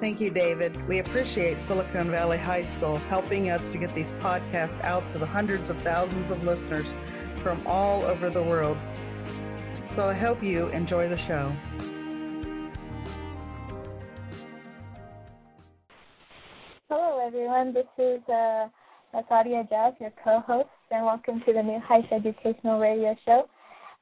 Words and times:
Thank 0.00 0.18
you, 0.18 0.30
David. 0.30 0.88
We 0.88 1.00
appreciate 1.00 1.62
Silicon 1.62 2.10
Valley 2.10 2.38
High 2.38 2.62
School 2.62 2.96
helping 2.96 3.50
us 3.50 3.68
to 3.68 3.76
get 3.76 3.94
these 3.94 4.12
podcasts 4.14 4.82
out 4.82 5.06
to 5.10 5.18
the 5.18 5.26
hundreds 5.26 5.68
of 5.68 5.76
thousands 5.82 6.30
of 6.30 6.42
listeners 6.42 6.86
from 7.42 7.62
all 7.66 8.02
over 8.04 8.30
the 8.30 8.42
world. 8.42 8.78
So 9.88 10.08
I 10.08 10.14
hope 10.14 10.42
you 10.42 10.68
enjoy 10.68 11.06
the 11.10 11.18
show. 11.18 11.52
Hello, 16.88 17.20
everyone. 17.26 17.74
This 17.74 17.84
is 17.98 18.22
uh, 18.26 18.68
Sadia 19.30 19.68
Eijaz, 19.68 20.00
your 20.00 20.12
co-host, 20.24 20.68
and 20.90 21.04
welcome 21.04 21.42
to 21.44 21.52
the 21.52 21.62
New 21.62 21.78
Heights 21.78 22.08
Educational 22.10 22.80
Radio 22.80 23.14
Show. 23.26 23.50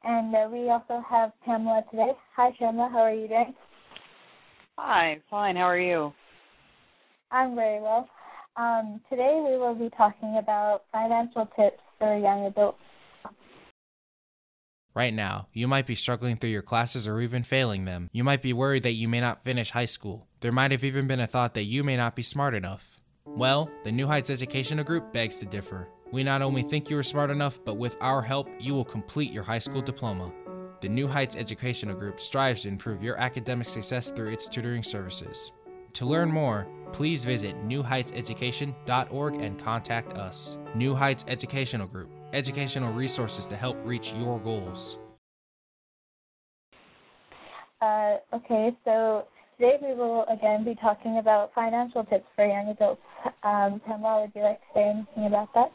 And 0.05 0.33
uh, 0.33 0.49
we 0.52 0.71
also 0.71 1.02
have 1.10 1.33
Pamela 1.45 1.83
today. 1.91 2.12
Hi, 2.37 2.52
Pamela. 2.57 2.88
How 2.93 3.01
are 3.01 3.12
you 3.12 3.27
doing? 3.27 3.52
Hi, 4.80 5.20
fine. 5.28 5.56
How 5.56 5.62
are 5.62 5.78
you? 5.78 6.12
I'm 7.32 7.57
very 7.57 7.80
well. 7.80 8.09
Um, 8.57 9.01
today 9.10 9.43
we 9.45 9.59
will 9.59 9.74
be 9.74 9.90
talking 9.96 10.38
about 10.38 10.85
financial 10.93 11.46
tips 11.57 11.82
for 11.98 12.16
young 12.16 12.46
adults. 12.46 12.79
Right 14.95 15.12
now, 15.12 15.48
you 15.52 15.66
might 15.66 15.87
be 15.87 15.96
struggling 15.96 16.37
through 16.37 16.51
your 16.51 16.62
classes 16.62 17.09
or 17.09 17.20
even 17.20 17.43
failing 17.43 17.87
them. 17.87 18.09
You 18.12 18.23
might 18.23 18.40
be 18.40 18.52
worried 18.52 18.85
that 18.85 18.93
you 18.93 19.09
may 19.09 19.20
not 19.20 19.43
finish 19.43 19.70
high 19.70 19.85
school. 19.85 20.29
There 20.40 20.52
might 20.52 20.70
have 20.70 20.85
even 20.85 21.09
been 21.09 21.20
a 21.20 21.26
thought 21.26 21.54
that 21.54 21.65
you 21.65 21.82
may 21.82 21.96
not 21.96 22.15
be 22.15 22.23
smart 22.23 22.54
enough. 22.54 23.01
Well, 23.26 23.68
the 23.82 23.92
New 23.92 24.07
Heights 24.07 24.30
Educational 24.30 24.85
Group 24.85 25.13
begs 25.13 25.37
to 25.40 25.46
differ. 25.46 25.88
We 26.13 26.23
not 26.23 26.40
only 26.40 26.63
think 26.63 26.88
you 26.88 26.96
are 26.98 27.02
smart 27.02 27.30
enough, 27.30 27.59
but 27.65 27.79
with 27.79 27.96
our 28.01 28.23
help, 28.23 28.48
you 28.60 28.74
will 28.74 28.85
complete 28.85 29.32
your 29.32 29.42
high 29.42 29.59
school 29.59 29.82
diploma. 29.82 30.32
The 30.80 30.88
New 30.88 31.09
Heights 31.09 31.34
Educational 31.34 31.96
Group 31.96 32.21
strives 32.21 32.62
to 32.62 32.68
improve 32.68 33.02
your 33.02 33.16
academic 33.16 33.68
success 33.68 34.12
through 34.12 34.32
its 34.32 34.48
tutoring 34.48 34.85
services. 34.85 35.51
To 35.95 36.07
learn 36.07 36.30
more, 36.30 36.68
please 36.93 37.24
visit 37.24 37.57
newheightseducation.org 37.66 39.35
and 39.35 39.60
contact 39.60 40.12
us. 40.12 40.57
New 40.76 40.95
Heights 40.95 41.24
Educational 41.26 41.88
Group, 41.88 42.10
educational 42.32 42.93
resources 42.93 43.45
to 43.48 43.57
help 43.57 43.76
reach 43.85 44.12
your 44.12 44.38
goals. 44.38 44.98
Uh, 47.82 48.18
okay, 48.32 48.70
so 48.85 49.24
today 49.59 49.79
we 49.82 49.95
will 49.95 50.26
again 50.30 50.65
be 50.65 50.76
talking 50.76 51.18
about 51.18 51.52
financial 51.54 52.04
tips 52.04 52.26
for 52.37 52.46
young 52.46 52.68
adults. 52.68 53.02
Um, 53.42 53.80
Pamela, 53.85 54.23
would 54.23 54.32
you 54.37 54.42
like 54.42 54.60
to 54.60 54.66
say 54.74 54.82
anything 54.82 55.26
about 55.26 55.48
that? 55.54 55.73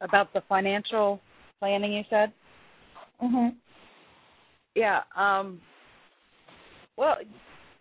About 0.00 0.32
the 0.32 0.42
financial 0.48 1.20
planning, 1.60 1.92
you 1.92 2.02
said? 2.10 2.32
Mhm. 3.20 3.56
Yeah. 4.74 5.02
Um, 5.16 5.60
well, 6.96 7.16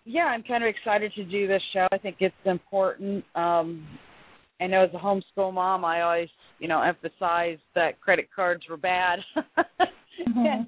yeah, 0.06 0.26
I'm 0.26 0.44
kind 0.44 0.64
of 0.64 0.68
excited 0.70 1.14
to 1.14 1.24
do 1.24 1.48
this 1.48 1.62
show. 1.74 1.88
I 1.92 1.98
think 1.98 2.18
it's 2.20 2.36
important. 2.46 3.24
Um, 3.36 3.88
I 4.60 4.68
know 4.68 4.84
as 4.84 4.94
a 4.94 4.98
homeschool 4.98 5.54
mom, 5.54 5.84
I 5.86 6.02
always, 6.02 6.30
you 6.60 6.68
know, 6.68 6.82
emphasize 6.82 7.58
that 7.76 8.00
credit 8.02 8.30
cards 8.36 8.64
were 8.70 8.78
bad. 8.78 9.20
Mhm. 10.28 10.68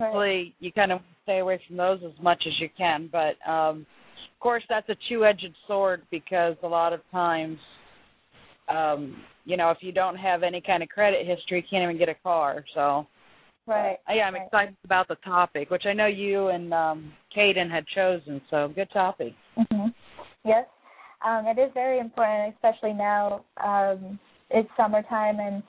Obviously, 0.00 0.54
you 0.60 0.72
kind 0.72 0.92
of 0.92 1.00
stay 1.24 1.38
away 1.38 1.60
from 1.66 1.76
those 1.76 2.00
as 2.04 2.12
much 2.22 2.44
as 2.46 2.52
you 2.60 2.68
can, 2.76 3.08
but 3.10 3.34
um, 3.48 3.86
of 4.32 4.38
course, 4.40 4.62
that's 4.68 4.88
a 4.88 4.96
two-edged 5.08 5.54
sword 5.66 6.02
because 6.10 6.54
a 6.62 6.68
lot 6.68 6.92
of 6.92 7.00
times, 7.10 7.58
um, 8.68 9.16
you 9.44 9.56
know, 9.56 9.70
if 9.70 9.78
you 9.80 9.90
don't 9.90 10.16
have 10.16 10.42
any 10.42 10.60
kind 10.60 10.82
of 10.82 10.88
credit 10.90 11.26
history, 11.26 11.58
you 11.58 11.64
can't 11.68 11.82
even 11.82 11.98
get 11.98 12.08
a 12.08 12.14
car. 12.22 12.64
So, 12.74 13.06
Right. 13.66 13.98
uh, 14.08 14.14
yeah, 14.14 14.24
I'm 14.24 14.34
right. 14.34 14.42
excited 14.44 14.76
about 14.84 15.08
the 15.08 15.14
topic, 15.16 15.70
which 15.70 15.86
I 15.86 15.92
know 15.92 16.06
you 16.06 16.48
and 16.48 16.74
um, 16.74 17.12
Caden 17.36 17.70
had 17.70 17.86
chosen. 17.94 18.40
So, 18.50 18.72
good 18.74 18.90
topic. 18.92 19.34
hmm 19.56 19.88
Yes, 20.44 20.66
um, 21.24 21.46
it 21.46 21.56
is 21.60 21.70
very 21.72 22.00
important, 22.00 22.54
especially 22.56 22.92
now. 22.92 23.44
Um, 23.62 24.18
it's 24.50 24.68
summertime, 24.76 25.38
and 25.38 25.62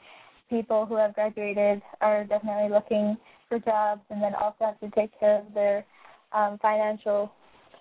people 0.49 0.87
who 0.87 0.95
have 0.95 1.13
graduated 1.13 1.81
are 2.01 2.23
definitely 2.23 2.71
looking 2.71 3.15
for 3.47 3.59
jobs, 3.59 4.01
and 4.09 4.21
then 4.21 4.33
also 4.33 4.65
have 4.65 4.79
to 4.79 4.89
take 4.99 5.17
care 5.19 5.39
of 5.39 5.53
their 5.53 5.85
um, 6.31 6.57
financial 6.59 7.31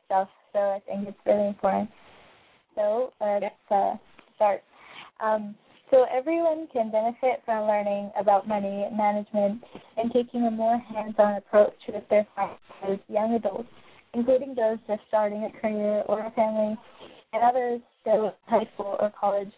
stuff. 0.05 0.29
So 0.53 0.59
I 0.59 0.81
think 0.87 1.09
it's 1.09 1.19
really 1.25 1.49
important. 1.49 1.89
So 2.75 3.13
let's 3.21 3.55
uh, 3.71 3.95
start. 4.37 4.63
Um, 5.21 5.55
so 5.93 6.07
everyone 6.11 6.67
can 6.73 6.91
benefit 6.91 7.43
from 7.45 7.69
learning 7.69 8.11
about 8.19 8.49
money 8.49 8.89
management 8.97 9.63
and 9.97 10.11
taking 10.13 10.43
a 10.47 10.51
more 10.51 10.79
hands-on 10.79 11.37
approach 11.37 11.77
with 11.87 12.03
their 12.11 12.27
finances. 12.35 12.59
As 12.83 12.99
young 13.09 13.35
adults 13.35 13.69
including 14.15 14.55
those 14.55 14.79
just 14.87 15.01
starting 15.09 15.45
a 15.45 15.61
career 15.61 16.03
or 16.09 16.21
a 16.21 16.31
family, 16.33 16.77
and 17.33 17.43
others 17.43 17.81
still 18.01 18.27
in 18.27 18.33
high 18.47 18.69
school 18.75 18.97
or 19.01 19.13
college, 19.19 19.51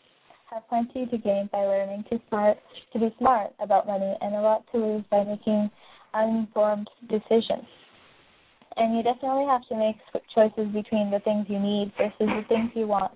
have 0.50 0.68
plenty 0.68 1.06
to 1.06 1.18
gain 1.18 1.48
by 1.50 1.58
learning 1.58 2.04
to 2.10 2.20
smart 2.28 2.56
to 2.92 2.98
be 2.98 3.14
smart 3.18 3.50
about 3.60 3.86
money 3.86 4.14
and 4.20 4.34
a 4.34 4.40
lot 4.40 4.64
to 4.70 4.78
lose 4.78 5.04
by 5.10 5.24
making 5.24 5.70
uninformed 6.12 6.88
decisions. 7.08 7.66
And 8.76 8.96
you 8.96 9.02
definitely 9.02 9.46
have 9.46 9.66
to 9.68 9.76
make 9.76 9.96
choices 10.34 10.72
between 10.72 11.10
the 11.10 11.20
things 11.20 11.46
you 11.48 11.58
need 11.58 11.92
versus 11.96 12.14
the 12.18 12.42
things 12.48 12.70
you 12.74 12.86
want. 12.86 13.12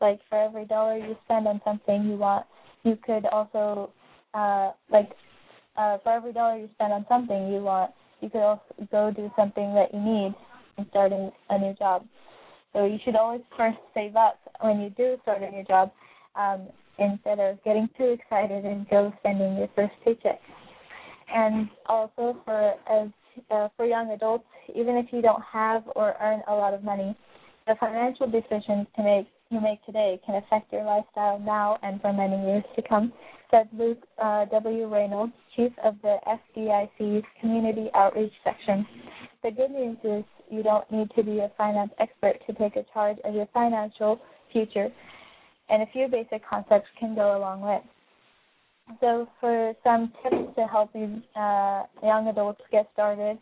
Like 0.00 0.20
for 0.28 0.38
every 0.38 0.64
dollar 0.64 0.96
you 0.96 1.16
spend 1.24 1.46
on 1.46 1.60
something 1.64 2.04
you 2.04 2.16
want, 2.16 2.46
you 2.84 2.96
could 3.04 3.26
also 3.26 3.90
uh 4.34 4.72
like 4.90 5.10
uh 5.76 5.98
for 6.02 6.12
every 6.12 6.32
dollar 6.32 6.58
you 6.58 6.68
spend 6.74 6.92
on 6.92 7.06
something 7.08 7.48
you 7.48 7.60
want, 7.62 7.90
you 8.20 8.30
could 8.30 8.42
also 8.42 8.62
go 8.90 9.10
do 9.14 9.30
something 9.36 9.74
that 9.74 9.92
you 9.92 10.00
need 10.00 10.34
and 10.76 10.86
starting 10.90 11.30
a 11.50 11.58
new 11.58 11.74
job. 11.74 12.04
So 12.72 12.84
you 12.84 12.98
should 13.04 13.16
always 13.16 13.40
first 13.56 13.78
save 13.94 14.16
up 14.16 14.38
when 14.60 14.80
you 14.80 14.90
do 14.90 15.16
start 15.22 15.42
a 15.42 15.50
new 15.50 15.64
job, 15.64 15.90
um, 16.36 16.68
instead 16.98 17.38
of 17.40 17.62
getting 17.64 17.88
too 17.96 18.16
excited 18.18 18.64
and 18.64 18.88
go 18.90 19.12
spending 19.20 19.56
your 19.56 19.68
first 19.74 19.94
paycheck. 20.04 20.40
And 21.34 21.68
also 21.86 22.36
for 22.44 22.74
as 22.90 23.08
uh, 23.50 23.68
for 23.76 23.86
young 23.86 24.10
adults, 24.10 24.44
even 24.74 24.96
if 24.96 25.06
you 25.12 25.22
don't 25.22 25.42
have 25.42 25.84
or 25.94 26.14
earn 26.20 26.42
a 26.48 26.54
lot 26.54 26.74
of 26.74 26.82
money, 26.82 27.16
the 27.66 27.74
financial 27.78 28.26
decisions 28.30 28.86
to 28.96 29.02
make 29.02 29.26
you 29.50 29.60
make 29.60 29.84
today 29.86 30.20
can 30.26 30.34
affect 30.34 30.70
your 30.72 30.84
lifestyle 30.84 31.38
now 31.38 31.78
and 31.82 32.00
for 32.02 32.12
many 32.12 32.36
years 32.46 32.64
to 32.76 32.82
come, 32.82 33.12
said 33.50 33.66
Luke 33.72 34.02
uh, 34.22 34.44
W. 34.46 34.86
Reynolds, 34.86 35.32
chief 35.56 35.72
of 35.82 35.94
the 36.02 36.18
FDIC's 36.56 37.24
Community 37.40 37.88
Outreach 37.94 38.32
Section. 38.44 38.86
The 39.42 39.50
good 39.50 39.70
news 39.70 39.96
is 40.04 40.24
you 40.50 40.62
don't 40.62 40.90
need 40.90 41.10
to 41.16 41.22
be 41.22 41.38
a 41.38 41.50
finance 41.56 41.92
expert 41.98 42.36
to 42.46 42.52
take 42.54 42.76
a 42.76 42.84
charge 42.92 43.16
of 43.24 43.34
your 43.34 43.48
financial 43.54 44.20
future, 44.52 44.90
and 45.70 45.82
a 45.82 45.86
few 45.92 46.08
basic 46.08 46.46
concepts 46.46 46.88
can 46.98 47.14
go 47.14 47.36
a 47.36 47.40
long 47.40 47.62
way. 47.62 47.80
So, 49.00 49.28
for 49.40 49.74
some 49.84 50.12
tips 50.22 50.54
to 50.56 50.66
help 50.66 50.90
you 50.94 51.22
uh, 51.36 51.84
young 52.02 52.28
adults 52.28 52.60
get 52.70 52.88
started 52.92 53.38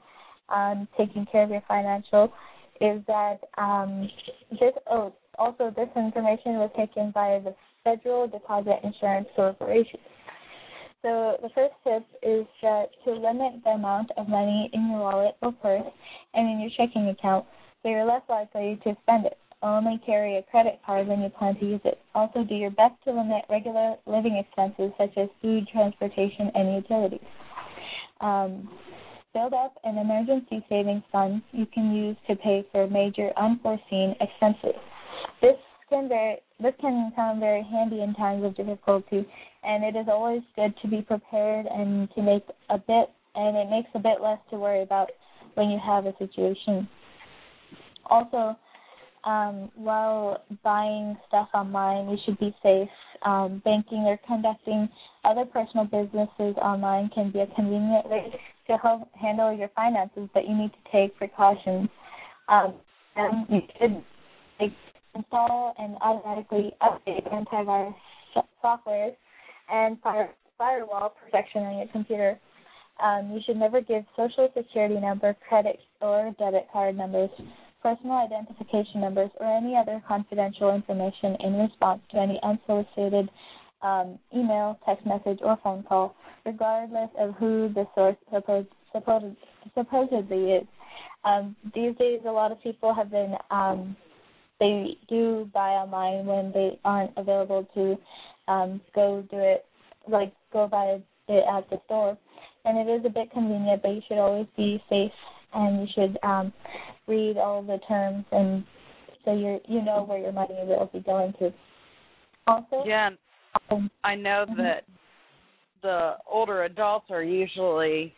on 0.49 0.87
taking 0.97 1.27
care 1.31 1.43
of 1.43 1.51
your 1.51 1.63
financial, 1.67 2.33
is 2.81 3.01
that 3.07 3.39
um, 3.59 4.09
this. 4.51 4.73
Also, 5.39 5.73
this 5.75 5.89
information 5.97 6.59
was 6.59 6.71
taken 6.77 7.11
by 7.11 7.41
the 7.43 7.55
Federal 7.85 8.27
Deposit 8.27 8.81
Insurance 8.83 9.29
Corporation. 9.37 10.01
So 11.03 11.37
the 11.41 11.51
first 11.55 11.75
tip 11.85 12.05
is 12.23 12.47
that 12.63 12.91
to 13.05 13.13
limit 13.13 13.63
the 13.65 13.71
amount 13.71 14.11
of 14.17 14.29
money 14.29 14.71
in 14.73 14.91
your 14.91 15.01
wallet 15.01 15.37
or 15.41 15.53
purse 15.53 15.87
and 16.35 16.51
in 16.51 16.61
your 16.61 16.71
checking 16.77 17.09
account 17.09 17.47
so 17.87 17.91
you're 17.91 18.05
less 18.05 18.23
likely 18.29 18.81
to 18.83 18.97
spend 19.03 19.27
it. 19.27 19.39
Only 19.63 20.01
carry 20.05 20.37
a 20.37 20.43
credit 20.43 20.81
card 20.85 21.07
when 21.07 21.23
you 21.23 21.29
plan 21.29 21.55
to 21.61 21.65
use 21.65 21.81
it. 21.85 22.01
Also 22.17 22.43
do 22.43 22.57
your 22.57 22.73
best 22.73 22.95
to 23.05 23.13
limit 23.13 23.45
regular 23.49 23.95
living 24.07 24.37
expenses 24.37 24.93
such 24.99 25.17
as 25.17 25.29
food, 25.41 25.69
transportation, 25.69 26.51
and 26.57 26.75
utilities. 26.75 27.21
Um, 28.21 28.69
build 29.33 29.55
up 29.55 29.75
an 29.85 29.99
emergency 29.99 30.65
savings 30.69 31.05
fund 31.13 31.43
you 31.53 31.67
can 31.67 31.95
use 31.95 32.17
to 32.29 32.35
pay 32.35 32.67
for 32.73 32.89
major 32.89 33.31
unforeseen 33.37 34.17
expenses. 34.21 34.81
This 35.43 35.57
can 35.89 36.09
very 36.09 36.39
this 36.61 36.75
can 36.81 37.13
come 37.15 37.41
very 37.41 37.63
handy 37.63 38.03
in 38.03 38.15
times 38.15 38.45
of 38.45 38.57
difficulty, 38.57 39.27
and 39.63 39.85
it 39.85 39.97
is 39.97 40.07
always 40.09 40.43
good 40.57 40.75
to 40.83 40.89
be 40.89 41.03
prepared 41.03 41.67
and 41.67 42.09
to 42.15 42.23
make 42.23 42.45
a 42.71 42.79
bit 42.79 43.11
and 43.35 43.57
it 43.57 43.71
makes 43.71 43.91
a 43.95 43.99
bit 43.99 44.21
less 44.23 44.39
to 44.51 44.57
worry 44.57 44.83
about 44.83 45.11
when 45.55 45.69
you 45.69 45.79
have 45.85 46.07
a 46.07 46.15
situation. 46.19 46.89
Also, 48.07 48.57
um, 49.25 49.71
while 49.75 50.45
buying 50.63 51.17
stuff 51.29 51.49
online, 51.53 52.09
you 52.09 52.17
should 52.25 52.39
be 52.39 52.55
safe. 52.63 52.89
Um, 53.25 53.61
banking 53.65 54.05
or 54.07 54.19
conducting 54.27 54.89
other 55.25 55.45
personal 55.45 55.85
businesses 55.85 56.55
online 56.63 57.11
can 57.15 57.33
be 57.33 57.41
a 57.41 57.47
convenient 57.49 58.09
way 58.09 58.33
to 58.69 58.77
help 58.77 59.09
handle 59.15 59.53
your 59.57 59.69
finances, 59.75 60.29
but 60.33 60.47
you 60.47 60.57
need 60.57 60.71
to 60.71 60.93
take 60.93 61.17
precautions. 61.17 61.89
Um, 62.49 62.75
and 63.17 63.47
you 63.49 63.61
should 63.79 64.05
like, 64.61 64.73
install 65.17 65.75
and 65.79 65.97
automatically 66.01 66.73
update 66.83 67.31
antivirus 67.33 67.95
software 68.61 69.13
and 69.73 70.01
fire, 70.01 70.31
firewall 70.59 71.15
protection 71.23 71.63
on 71.63 71.79
your 71.79 71.89
computer. 71.89 72.39
Um, 73.03 73.31
you 73.33 73.41
should 73.45 73.57
never 73.57 73.81
give 73.81 74.05
social 74.17 74.49
security 74.57 74.99
number, 74.99 75.37
credit 75.49 75.79
or 76.01 76.35
debit 76.39 76.67
card 76.73 76.97
numbers, 76.97 77.31
personal 77.83 78.17
identification 78.17 79.01
numbers, 79.01 79.31
or 79.39 79.47
any 79.47 79.77
other 79.77 80.03
confidential 80.09 80.75
information 80.75 81.37
in 81.41 81.55
response 81.55 82.01
to 82.13 82.19
any 82.19 82.41
unsolicited 82.43 83.29
um, 83.83 84.19
email, 84.35 84.79
text 84.87 85.05
message, 85.07 85.39
or 85.43 85.59
phone 85.63 85.83
call, 85.83 86.15
regardless 86.45 87.11
of 87.19 87.35
who 87.35 87.71
the 87.75 87.87
source 87.95 88.17
supposed, 88.33 88.69
supposed, 88.93 89.37
supposedly 89.75 90.53
is. 90.53 90.67
Um, 91.25 91.55
these 91.75 91.95
days, 91.97 92.21
a 92.27 92.31
lot 92.31 92.51
of 92.51 92.63
people 92.63 92.95
have 92.95 93.11
been 93.11 93.35
um, 93.51 93.97
they 94.61 94.97
do 95.09 95.51
buy 95.53 95.71
online 95.71 96.27
when 96.27 96.53
they 96.53 96.79
aren't 96.85 97.13
available 97.17 97.67
to 97.75 97.97
um, 98.51 98.81
go 98.95 99.25
do 99.31 99.39
it, 99.39 99.65
like 100.09 100.33
go 100.53 100.67
buy 100.67 100.99
it 101.29 101.45
at 101.49 101.69
the 101.71 101.81
store 101.87 102.17
and 102.65 102.79
it 102.79 102.91
is 102.91 103.05
a 103.05 103.11
bit 103.11 103.31
convenient, 103.31 103.83
but 103.83 103.91
you 103.91 104.01
should 104.09 104.19
always 104.19 104.47
be 104.57 104.83
safe 104.89 105.13
and 105.55 105.81
you 105.81 105.87
should 105.95 106.19
um, 106.23 106.53
read 107.07 107.37
all 107.37 107.63
the 107.63 107.79
terms 107.89 108.25
and 108.33 108.65
so 109.25 109.35
you 109.35 109.59
you 109.67 109.83
know 109.83 110.05
where 110.05 110.19
your 110.19 110.33
money 110.33 110.55
will 110.63 110.89
be 110.93 111.01
going 111.01 111.33
to. 111.41 111.53
Also, 112.47 112.85
yeah, 112.87 113.11
um, 113.71 113.91
I 114.05 114.15
know 114.15 114.47
mhm. 114.49 114.57
that 114.59 114.85
the 115.83 116.15
older 116.31 116.65
adults 116.65 117.07
are 117.11 117.23
usually, 117.23 118.15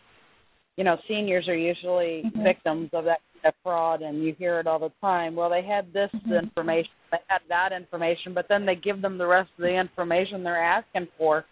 you 0.77 0.85
know, 0.85 0.97
seniors 1.09 1.49
are 1.49 1.57
usually 1.57 2.25
Mhm. 2.25 2.43
victims 2.43 2.91
of 2.93 3.05
that 3.05 3.21
of 3.45 3.55
fraud, 3.63 4.03
and 4.03 4.23
you 4.23 4.35
hear 4.39 4.59
it 4.61 4.67
all 4.67 4.79
the 4.79 4.93
time. 5.01 5.35
Well, 5.35 5.51
they 5.51 5.63
had 5.63 5.93
this 5.93 6.11
Mhm. 6.13 6.43
information, 6.43 6.91
they 7.11 7.19
had 7.29 7.43
that 7.49 7.73
information, 7.73 8.35
but 8.35 8.49
then 8.49 8.65
they 8.65 8.77
give 8.77 9.01
them 9.01 9.19
the 9.19 9.27
rest 9.27 9.51
of 9.59 9.63
the 9.63 9.75
information 9.75 10.43
they're 10.43 10.63
asking 10.63 11.07
for 11.19 11.45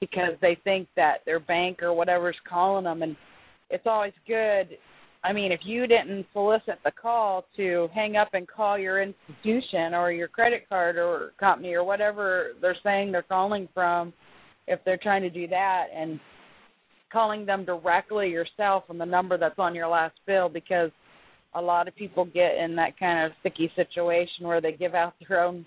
because 0.00 0.38
they 0.40 0.54
think 0.56 0.88
that 0.94 1.24
their 1.24 1.40
bank 1.40 1.82
or 1.82 1.92
whatever's 1.92 2.38
calling 2.40 2.84
them, 2.84 3.02
and 3.02 3.16
it's 3.70 3.86
always 3.86 4.14
good. 4.26 4.78
I 5.24 5.32
mean, 5.32 5.50
if 5.50 5.60
you 5.64 5.86
didn't 5.86 6.26
solicit 6.32 6.78
the 6.84 6.92
call 6.92 7.44
to 7.56 7.88
hang 7.92 8.16
up 8.16 8.34
and 8.34 8.46
call 8.46 8.78
your 8.78 9.02
institution 9.02 9.92
or 9.92 10.12
your 10.12 10.28
credit 10.28 10.68
card 10.68 10.96
or 10.96 11.32
company 11.38 11.74
or 11.74 11.82
whatever 11.82 12.52
they're 12.60 12.76
saying 12.84 13.10
they're 13.10 13.22
calling 13.22 13.68
from, 13.74 14.12
if 14.68 14.82
they're 14.84 14.98
trying 14.98 15.22
to 15.22 15.30
do 15.30 15.48
that 15.48 15.86
and 15.92 16.20
calling 17.12 17.46
them 17.46 17.64
directly 17.64 18.28
yourself 18.28 18.84
on 18.88 18.98
the 18.98 19.04
number 19.04 19.36
that's 19.38 19.58
on 19.58 19.74
your 19.74 19.88
last 19.88 20.14
bill 20.26 20.48
because 20.48 20.90
a 21.54 21.60
lot 21.60 21.88
of 21.88 21.96
people 21.96 22.24
get 22.24 22.56
in 22.56 22.76
that 22.76 22.98
kind 22.98 23.26
of 23.26 23.32
sticky 23.40 23.70
situation 23.74 24.46
where 24.46 24.60
they 24.60 24.72
give 24.72 24.94
out 24.94 25.14
their 25.26 25.42
own 25.42 25.64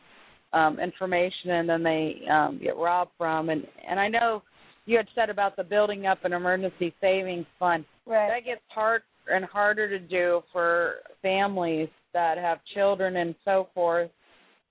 um 0.53 0.79
information 0.79 1.51
and 1.51 1.69
then 1.69 1.83
they 1.83 2.21
um 2.29 2.59
get 2.61 2.75
robbed 2.75 3.11
from 3.17 3.49
and 3.49 3.65
and 3.89 3.99
I 3.99 4.07
know 4.07 4.43
you 4.85 4.97
had 4.97 5.07
said 5.15 5.29
about 5.29 5.55
the 5.55 5.63
building 5.63 6.05
up 6.05 6.25
an 6.25 6.33
emergency 6.33 6.93
savings 6.99 7.45
fund 7.59 7.85
right. 8.05 8.29
that 8.29 8.45
gets 8.45 8.61
hard 8.69 9.03
and 9.29 9.45
harder 9.45 9.87
to 9.89 9.99
do 9.99 10.41
for 10.51 10.95
families 11.21 11.89
that 12.13 12.37
have 12.37 12.59
children 12.73 13.17
and 13.17 13.35
so 13.45 13.69
forth. 13.73 14.09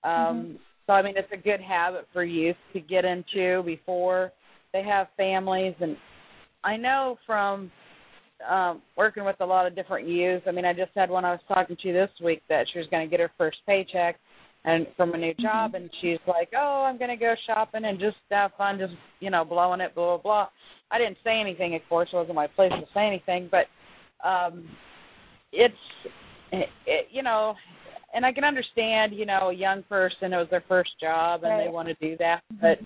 Um, 0.03 0.11
Mhm. 0.11 0.59
So 0.87 0.93
I 0.93 1.01
mean, 1.01 1.15
it's 1.15 1.31
a 1.31 1.37
good 1.37 1.61
habit 1.61 2.07
for 2.11 2.23
youth 2.23 2.57
to 2.73 2.79
get 2.79 3.05
into 3.05 3.63
before 3.63 4.31
they 4.73 4.83
have 4.83 5.07
families. 5.15 5.75
And 5.79 5.95
I 6.63 6.75
know 6.75 7.17
from 7.25 7.71
um, 8.49 8.81
working 8.97 9.25
with 9.25 9.35
a 9.39 9.45
lot 9.45 9.67
of 9.67 9.75
different 9.75 10.07
youth. 10.07 10.43
I 10.47 10.51
mean, 10.51 10.65
I 10.65 10.73
just 10.73 10.91
had 10.95 11.09
one 11.09 11.25
I 11.25 11.31
was 11.31 11.41
talking 11.47 11.77
to 11.81 11.93
this 11.93 12.09
week 12.23 12.41
that 12.49 12.65
she 12.71 12.79
was 12.79 12.87
going 12.89 13.07
to 13.07 13.09
get 13.09 13.19
her 13.19 13.31
first 13.37 13.57
paycheck 13.65 14.17
and 14.63 14.85
from 14.95 15.13
a 15.13 15.17
new 15.17 15.33
job, 15.35 15.73
and 15.73 15.89
she's 16.01 16.19
like, 16.27 16.49
"Oh, 16.55 16.85
I'm 16.87 16.99
going 16.99 17.09
to 17.09 17.15
go 17.15 17.33
shopping 17.47 17.85
and 17.85 17.99
just 17.99 18.17
have 18.29 18.51
fun, 18.57 18.77
just 18.77 18.93
you 19.19 19.31
know, 19.31 19.43
blowing 19.43 19.81
it, 19.81 19.95
blah 19.95 20.17
blah 20.17 20.21
blah." 20.21 20.47
I 20.91 20.97
didn't 20.97 21.17
say 21.23 21.39
anything, 21.39 21.73
of 21.75 21.81
course. 21.89 22.09
It 22.13 22.15
wasn't 22.15 22.35
my 22.35 22.47
place 22.47 22.71
to 22.71 22.85
say 22.93 23.07
anything, 23.07 23.49
but 23.49 23.65
um 24.27 24.67
it's 25.51 25.73
it, 26.51 26.69
it, 26.85 27.07
you 27.11 27.23
know 27.23 27.55
and 28.13 28.25
i 28.25 28.31
can 28.31 28.43
understand 28.43 29.13
you 29.13 29.25
know 29.25 29.49
a 29.49 29.53
young 29.53 29.83
person 29.83 30.33
it 30.33 30.37
was 30.37 30.47
their 30.49 30.63
first 30.67 30.91
job 30.99 31.43
and 31.43 31.59
they 31.59 31.71
want 31.71 31.87
to 31.87 31.93
do 31.95 32.15
that 32.17 32.41
but 32.61 32.77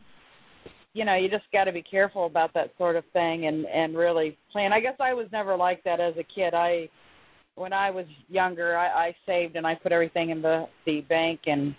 you 0.95 1.03
know 1.05 1.15
you 1.15 1.29
just 1.29 1.43
got 1.51 1.65
to 1.65 1.71
be 1.71 1.83
careful 1.83 2.25
about 2.25 2.53
that 2.53 2.71
sort 2.77 2.95
of 2.95 3.03
thing 3.13 3.45
and 3.45 3.65
and 3.65 3.95
really 3.95 4.35
plan 4.51 4.73
i 4.73 4.79
guess 4.79 4.95
i 4.99 5.13
was 5.13 5.27
never 5.31 5.55
like 5.55 5.83
that 5.83 5.99
as 5.99 6.15
a 6.17 6.23
kid 6.33 6.55
i 6.55 6.89
when 7.55 7.73
i 7.73 7.91
was 7.91 8.05
younger 8.29 8.75
i 8.77 9.07
i 9.07 9.15
saved 9.25 9.55
and 9.57 9.67
i 9.67 9.75
put 9.75 9.91
everything 9.91 10.29
in 10.31 10.41
the 10.41 10.65
the 10.85 11.01
bank 11.01 11.41
and 11.45 11.75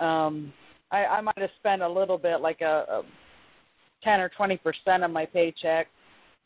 um 0.00 0.52
i 0.92 1.04
i 1.04 1.20
might 1.20 1.38
have 1.38 1.50
spent 1.58 1.82
a 1.82 1.88
little 1.88 2.16
bit 2.16 2.40
like 2.40 2.60
a, 2.60 2.84
a 2.88 3.02
ten 4.04 4.20
or 4.20 4.30
twenty 4.36 4.56
percent 4.56 5.02
of 5.02 5.10
my 5.10 5.26
paycheck 5.26 5.88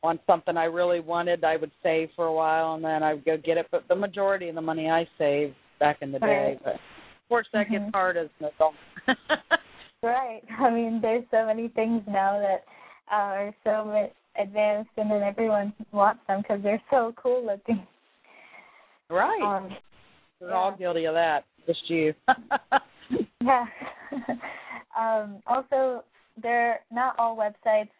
on 0.05 0.19
something 0.27 0.57
I 0.57 0.65
really 0.65 0.99
wanted, 0.99 1.45
I 1.45 1.57
would 1.57 1.71
save 1.81 2.09
for 2.17 2.27
a 2.27 2.33
while 2.33 2.75
and 2.75 2.85
then 2.85 3.05
I 3.05 3.15
would 3.15 3.25
go 3.25 3.37
get 3.37 3.57
it. 3.57 3.67
But 3.71 3.85
the 3.89 3.95
majority 3.95 4.49
of 4.49 4.57
the 4.57 4.61
money 4.61 4.91
I 4.91 5.07
saved 5.17 5.55
back 5.79 5.99
in 6.01 6.11
the 6.11 6.19
day. 6.19 6.27
Right. 6.27 6.65
But 6.65 6.75
of 6.75 7.29
course 7.29 7.47
that 7.53 7.71
gets 7.71 7.85
Mhm. 7.85 7.93
hard 7.93 8.17
as 8.17 8.29
an 8.41 8.47
adult. 8.47 8.75
Right. 10.03 10.43
I 10.59 10.71
mean, 10.71 11.01
there's 11.01 11.25
so 11.31 11.47
many 11.47 11.69
things 11.69 12.03
now 12.07 12.39
that 12.39 12.65
uh, 13.11 13.15
are 13.15 13.55
so 13.65 13.85
much 13.85 14.13
advanced, 14.41 14.91
and 14.97 15.11
then 15.11 15.23
everyone 15.23 15.73
wants 15.93 16.21
them 16.27 16.43
because 16.43 16.63
they're 16.63 16.83
so 16.91 17.15
cool 17.23 17.45
looking. 17.45 17.87
right. 19.11 19.43
Um, 19.43 19.71
We're 20.41 20.55
all 20.55 20.77
guilty 20.77 21.05
of 21.05 21.15
that. 21.15 21.45
Just 21.67 21.89
you. 21.89 22.15
yeah. 23.41 23.67
um, 24.99 25.41
also, 25.47 26.05
they're 26.43 26.81
not 26.91 27.15
all 27.19 27.37
websites 27.37 27.91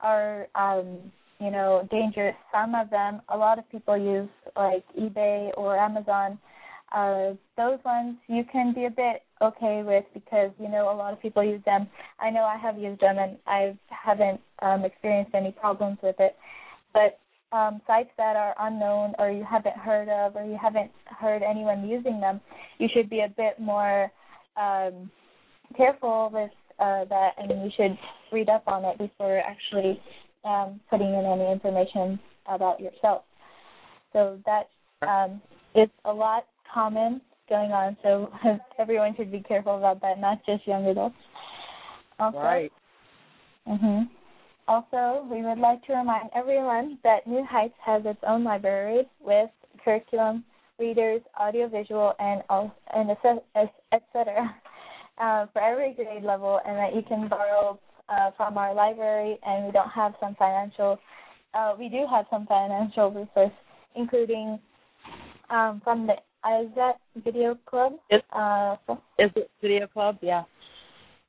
are 0.00 0.48
um, 0.54 0.98
you 1.40 1.50
know 1.50 1.88
dangerous. 1.90 2.34
Some 2.52 2.74
of 2.74 2.90
them, 2.90 3.22
a 3.28 3.36
lot 3.36 3.58
of 3.58 3.70
people 3.70 3.96
use 3.96 4.28
like 4.56 4.84
eBay 4.98 5.50
or 5.56 5.78
Amazon. 5.78 6.38
Uh, 6.94 7.32
those 7.56 7.78
ones 7.84 8.16
you 8.28 8.44
can 8.52 8.74
be 8.74 8.84
a 8.84 8.90
bit 8.90 9.22
okay 9.42 9.82
with 9.84 10.04
because 10.14 10.50
you 10.58 10.68
know 10.68 10.92
a 10.92 10.96
lot 10.96 11.12
of 11.12 11.20
people 11.20 11.44
use 11.44 11.62
them. 11.64 11.88
I 12.20 12.30
know 12.30 12.42
I 12.42 12.56
have 12.56 12.78
used 12.78 13.00
them 13.00 13.18
and 13.18 13.36
I 13.46 13.76
haven't 13.88 14.40
um, 14.62 14.84
experienced 14.84 15.34
any 15.34 15.52
problems 15.52 15.98
with 16.02 16.16
it. 16.18 16.36
But 16.92 17.18
um, 17.56 17.80
sites 17.86 18.10
that 18.16 18.36
are 18.36 18.54
unknown 18.58 19.14
or 19.18 19.30
you 19.30 19.44
haven't 19.44 19.76
heard 19.76 20.08
of 20.08 20.36
or 20.36 20.44
you 20.44 20.58
haven't 20.60 20.90
heard 21.06 21.42
anyone 21.42 21.88
using 21.88 22.20
them, 22.20 22.40
you 22.78 22.88
should 22.92 23.08
be 23.08 23.20
a 23.20 23.28
bit 23.28 23.60
more 23.60 24.10
um, 24.56 25.10
careful 25.76 26.30
with 26.32 26.50
uh, 26.78 27.04
that 27.06 27.30
and 27.38 27.50
you 27.50 27.70
should 27.76 27.96
read 28.32 28.48
up 28.48 28.64
on 28.66 28.84
it 28.84 28.98
before 28.98 29.38
actually 29.38 30.00
um, 30.44 30.80
putting 30.90 31.08
in 31.08 31.24
any 31.24 31.50
information 31.50 32.18
about 32.48 32.80
yourself. 32.80 33.22
So 34.12 34.38
that 34.46 34.68
um, 35.06 35.40
is 35.74 35.88
a 36.04 36.12
lot 36.12 36.46
common 36.72 37.20
going 37.48 37.72
on, 37.72 37.96
so 38.02 38.30
everyone 38.78 39.14
should 39.16 39.32
be 39.32 39.40
careful 39.40 39.76
about 39.76 40.00
that, 40.00 40.18
not 40.18 40.44
just 40.46 40.66
young 40.66 40.86
adults. 40.86 41.16
Also, 42.18 42.38
right. 42.38 42.72
hmm 43.66 44.02
Also, 44.68 45.26
we 45.30 45.42
would 45.42 45.58
like 45.58 45.84
to 45.86 45.94
remind 45.94 46.30
everyone 46.34 46.98
that 47.04 47.26
New 47.26 47.44
Heights 47.44 47.74
has 47.84 48.02
its 48.04 48.20
own 48.26 48.44
library 48.44 49.08
with 49.20 49.50
curriculum, 49.84 50.44
readers, 50.78 51.20
audiovisual, 51.40 52.14
and 52.18 52.42
all, 52.48 52.74
and 52.94 53.10
etc. 53.10 54.54
Uh, 55.18 55.46
for 55.54 55.62
every 55.62 55.94
grade 55.94 56.22
level, 56.22 56.60
and 56.66 56.76
that 56.76 56.94
you 56.94 57.00
can 57.08 57.26
borrow 57.26 57.80
uh, 58.10 58.30
from 58.36 58.58
our 58.58 58.74
library. 58.74 59.38
And 59.46 59.64
we 59.64 59.72
don't 59.72 59.88
have 59.88 60.12
some 60.20 60.34
financial. 60.34 60.98
Uh, 61.54 61.74
we 61.78 61.88
do 61.88 62.04
have 62.10 62.26
some 62.28 62.46
financial 62.46 63.10
resources, 63.10 63.56
including 63.94 64.58
um, 65.48 65.80
from 65.82 66.06
the 66.06 66.16
IZET 66.46 66.96
Video 67.24 67.56
Club. 67.66 67.94
Is- 68.10 68.22
Uh, 68.32 68.76
Is 69.18 69.30
it 69.36 69.50
Video 69.60 69.86
Club? 69.86 70.18
Yeah. 70.22 70.44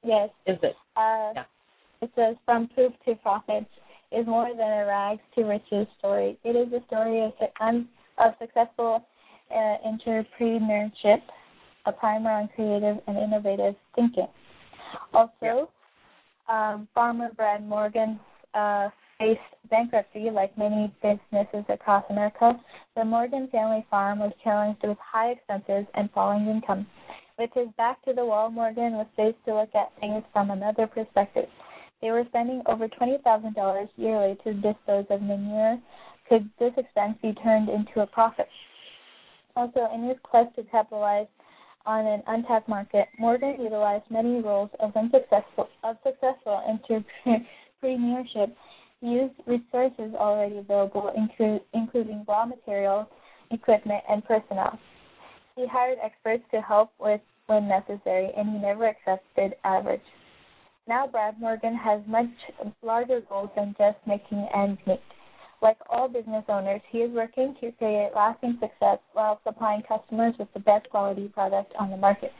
yes, 0.03 0.29
Is 0.45 0.57
it? 0.63 0.75
uh, 0.95 1.31
Yeah. 1.35 1.43
It 2.01 2.11
says, 2.15 2.35
From 2.45 2.67
Poop 2.75 2.93
to 3.05 3.15
Profits 3.15 3.69
is 4.11 4.25
more 4.27 4.49
than 4.53 4.71
a 4.71 4.85
rags 4.85 5.21
to 5.35 5.43
riches 5.45 5.87
story. 5.97 6.37
It 6.43 6.55
is 6.55 6.71
a 6.71 6.85
story 6.85 7.21
of, 7.21 7.33
un- 7.59 7.89
of 8.19 8.33
successful 8.39 9.03
uh, 9.49 9.77
entrepreneurship, 9.85 11.21
a 11.85 11.91
primer 11.91 12.31
on 12.31 12.47
creative 12.49 12.97
and 13.07 13.17
innovative 13.17 13.75
thinking. 13.95 14.27
Also, 15.13 15.69
um, 16.47 16.87
Farmer 16.93 17.29
Brad 17.35 17.67
Morgan's 17.67 18.19
uh, 18.53 18.89
faced 19.19 19.39
bankruptcy 19.69 20.29
like 20.29 20.57
many 20.57 20.93
businesses 21.01 21.65
across 21.69 22.03
America, 22.09 22.59
the 22.95 23.03
Morgan 23.03 23.47
family 23.51 23.85
farm 23.89 24.19
was 24.19 24.31
challenged 24.43 24.81
with 24.83 24.97
high 24.99 25.31
expenses 25.31 25.85
and 25.95 26.09
falling 26.11 26.47
income. 26.47 26.87
With 27.37 27.51
his 27.53 27.67
back 27.77 28.03
to 28.05 28.13
the 28.13 28.25
wall, 28.25 28.49
Morgan 28.49 28.93
was 28.93 29.07
faced 29.15 29.37
to 29.45 29.55
look 29.55 29.73
at 29.75 29.91
things 29.99 30.23
from 30.33 30.51
another 30.51 30.87
perspective. 30.87 31.47
They 32.01 32.11
were 32.11 32.25
spending 32.29 32.61
over 32.67 32.87
$20,000 32.87 33.89
yearly 33.95 34.37
to 34.43 34.53
dispose 34.53 35.05
of 35.09 35.21
manure. 35.21 35.79
Could 36.29 36.49
this 36.59 36.73
expense 36.77 37.17
be 37.21 37.33
turned 37.33 37.69
into 37.69 38.01
a 38.01 38.07
profit? 38.07 38.47
Also, 39.55 39.87
in 39.93 40.07
his 40.07 40.17
quest 40.23 40.55
to 40.55 40.63
capitalize 40.63 41.27
on 41.85 42.05
an 42.05 42.21
untapped 42.27 42.67
market, 42.67 43.07
Morgan 43.17 43.59
utilized 43.59 44.03
many 44.11 44.41
roles 44.41 44.69
of 44.79 44.95
unsuccessful 44.95 45.69
of 45.83 45.95
successful 46.03 46.61
entrepreneurship, 46.67 48.53
used 49.01 49.35
resources 49.45 50.13
already 50.15 50.57
available, 50.57 51.11
inclu- 51.17 51.61
including 51.73 52.25
raw 52.27 52.45
materials, 52.45 53.07
equipment, 53.51 54.03
and 54.09 54.23
personnel. 54.25 54.79
He 55.55 55.67
hired 55.67 55.97
experts 56.03 56.43
to 56.51 56.61
help 56.61 56.91
with 56.99 57.21
when 57.47 57.67
necessary, 57.67 58.31
and 58.37 58.49
he 58.49 58.57
never 58.59 58.87
accepted 58.87 59.55
average. 59.63 60.01
Now 60.87 61.07
Brad 61.07 61.39
Morgan 61.39 61.75
has 61.75 62.01
much 62.07 62.29
larger 62.81 63.21
goals 63.27 63.49
than 63.55 63.75
just 63.77 63.97
making 64.05 64.47
ends 64.55 64.79
meet. 64.87 65.01
Like 65.61 65.77
all 65.89 66.07
business 66.07 66.45
owners, 66.47 66.81
he 66.89 66.99
is 66.99 67.11
working 67.11 67.55
to 67.61 67.71
create 67.73 68.11
lasting 68.15 68.57
success 68.61 68.99
while 69.13 69.41
supplying 69.43 69.81
customers 69.81 70.35
with 70.37 70.47
the 70.53 70.59
best 70.59 70.89
quality 70.89 71.27
product 71.29 71.73
on 71.79 71.89
the 71.89 71.97
market. 71.97 72.31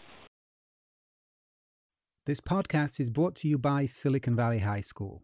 This 2.26 2.40
podcast 2.40 3.00
is 3.00 3.10
brought 3.10 3.36
to 3.38 3.48
you 3.48 3.58
by 3.58 3.86
Silicon 3.86 4.36
Valley 4.36 4.60
High 4.60 4.82
School, 4.82 5.24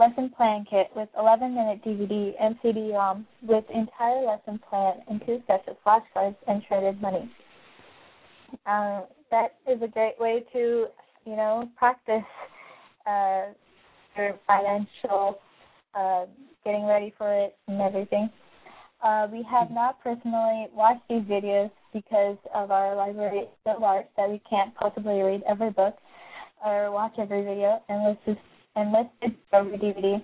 lesson 0.00 0.30
plan 0.34 0.64
kit 0.68 0.88
with 0.96 1.10
11 1.18 1.54
minute 1.54 1.84
DVD 1.84 2.32
and 2.40 2.56
CD 2.62 2.90
ROM 2.94 3.26
with 3.42 3.64
entire 3.68 4.24
lesson 4.24 4.58
plan 4.68 4.94
and 5.08 5.20
two 5.26 5.42
sets 5.46 5.64
of 5.68 5.76
flashcards 5.86 6.36
and 6.48 6.62
shredded 6.66 7.00
money. 7.02 7.30
Uh, 8.64 9.02
that 9.30 9.56
is 9.68 9.80
a 9.82 9.88
great 9.88 10.14
way 10.18 10.42
to, 10.54 10.86
you 11.26 11.36
know, 11.36 11.68
practice 11.76 12.24
uh, 13.06 13.52
your 14.16 14.38
financial 14.46 15.38
uh, 15.94 16.24
getting 16.64 16.86
ready 16.86 17.12
for 17.18 17.30
it 17.32 17.56
and 17.68 17.82
everything. 17.82 18.30
Uh, 19.04 19.26
we 19.30 19.46
have 19.50 19.70
not 19.70 20.02
personally 20.02 20.66
watched 20.74 21.02
these 21.10 21.22
videos 21.22 21.70
because 21.92 22.38
of 22.54 22.70
our 22.70 22.96
library 22.96 23.44
so 23.64 23.78
large 23.78 24.06
that 24.16 24.30
we 24.30 24.40
can't 24.48 24.74
possibly 24.76 25.20
read 25.20 25.42
every 25.46 25.70
book 25.70 25.94
or 26.64 26.90
watch 26.90 27.12
every 27.18 27.42
video 27.42 27.82
and 27.90 28.16
listen 28.26 28.40
and 28.76 28.92
listen 28.92 29.36
to 29.50 29.56
every 29.56 29.78
DVD. 29.78 30.22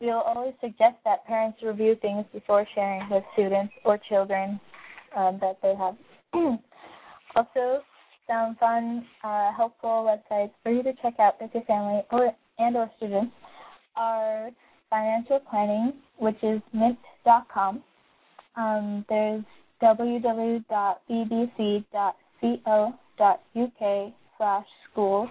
We 0.00 0.06
will 0.08 0.22
always 0.22 0.54
suggest 0.60 0.96
that 1.04 1.24
parents 1.26 1.58
review 1.62 1.96
things 2.02 2.24
before 2.32 2.66
sharing 2.74 3.08
with 3.08 3.22
students 3.34 3.72
or 3.84 3.98
children 4.08 4.60
um, 5.16 5.38
that 5.40 5.58
they 5.62 5.74
have. 5.76 5.96
also, 7.36 7.82
some 8.26 8.56
fun, 8.58 9.06
uh, 9.22 9.52
helpful 9.56 10.08
websites 10.08 10.50
for 10.62 10.72
you 10.72 10.82
to 10.82 10.92
check 11.02 11.14
out 11.18 11.40
with 11.40 11.50
your 11.54 11.64
family 11.64 12.02
or 12.10 12.32
and 12.58 12.76
or 12.76 12.90
students 12.96 13.32
are 13.96 14.50
financial 14.90 15.40
planning, 15.50 15.92
which 16.18 16.36
is 16.42 16.60
mint.com. 16.72 17.82
Um, 18.56 19.04
there's 19.08 19.44
www.bbc.co.uk 19.82 20.62
slash 24.38 24.66
school, 24.90 25.30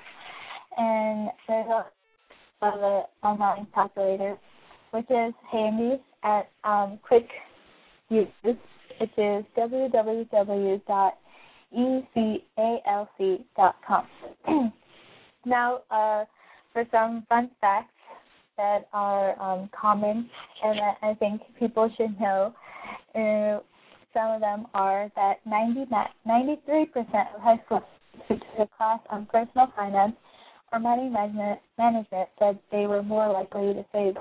and 0.77 1.29
there's 1.47 1.67
an 2.61 3.03
online 3.23 3.67
calculator, 3.73 4.37
which 4.91 5.09
is 5.09 5.33
handy 5.51 6.01
at 6.23 6.49
um, 6.63 6.99
quick 7.03 7.27
use, 8.09 8.27
which 8.43 8.57
is 9.17 9.45
www 9.57 11.11
ecalc.com. 12.57 12.73
now, 15.45 15.79
uh, 15.89 16.25
for 16.73 16.85
some 16.91 17.25
fun 17.29 17.49
facts 17.59 17.93
that 18.57 18.87
are 18.93 19.41
um, 19.41 19.69
common 19.79 20.29
and 20.63 20.79
that 20.79 20.97
I 21.01 21.13
think 21.15 21.41
people 21.57 21.89
should 21.97 22.19
know, 22.19 22.53
uh, 23.15 23.59
some 24.13 24.31
of 24.31 24.41
them 24.41 24.67
are 24.73 25.09
that 25.15 25.39
90, 25.45 25.85
93% 26.27 27.35
of 27.35 27.41
high 27.41 27.59
school 27.65 27.81
students 28.25 28.45
took 28.57 28.69
a 28.69 28.77
class 28.77 28.99
on 29.09 29.25
personal 29.31 29.67
finance 29.75 30.15
or 30.71 30.79
money 30.79 31.09
management, 31.09 31.59
management 31.77 32.29
said 32.39 32.59
they 32.71 32.87
were 32.87 33.03
more 33.03 33.31
likely 33.31 33.73
to 33.73 33.85
save. 33.91 34.15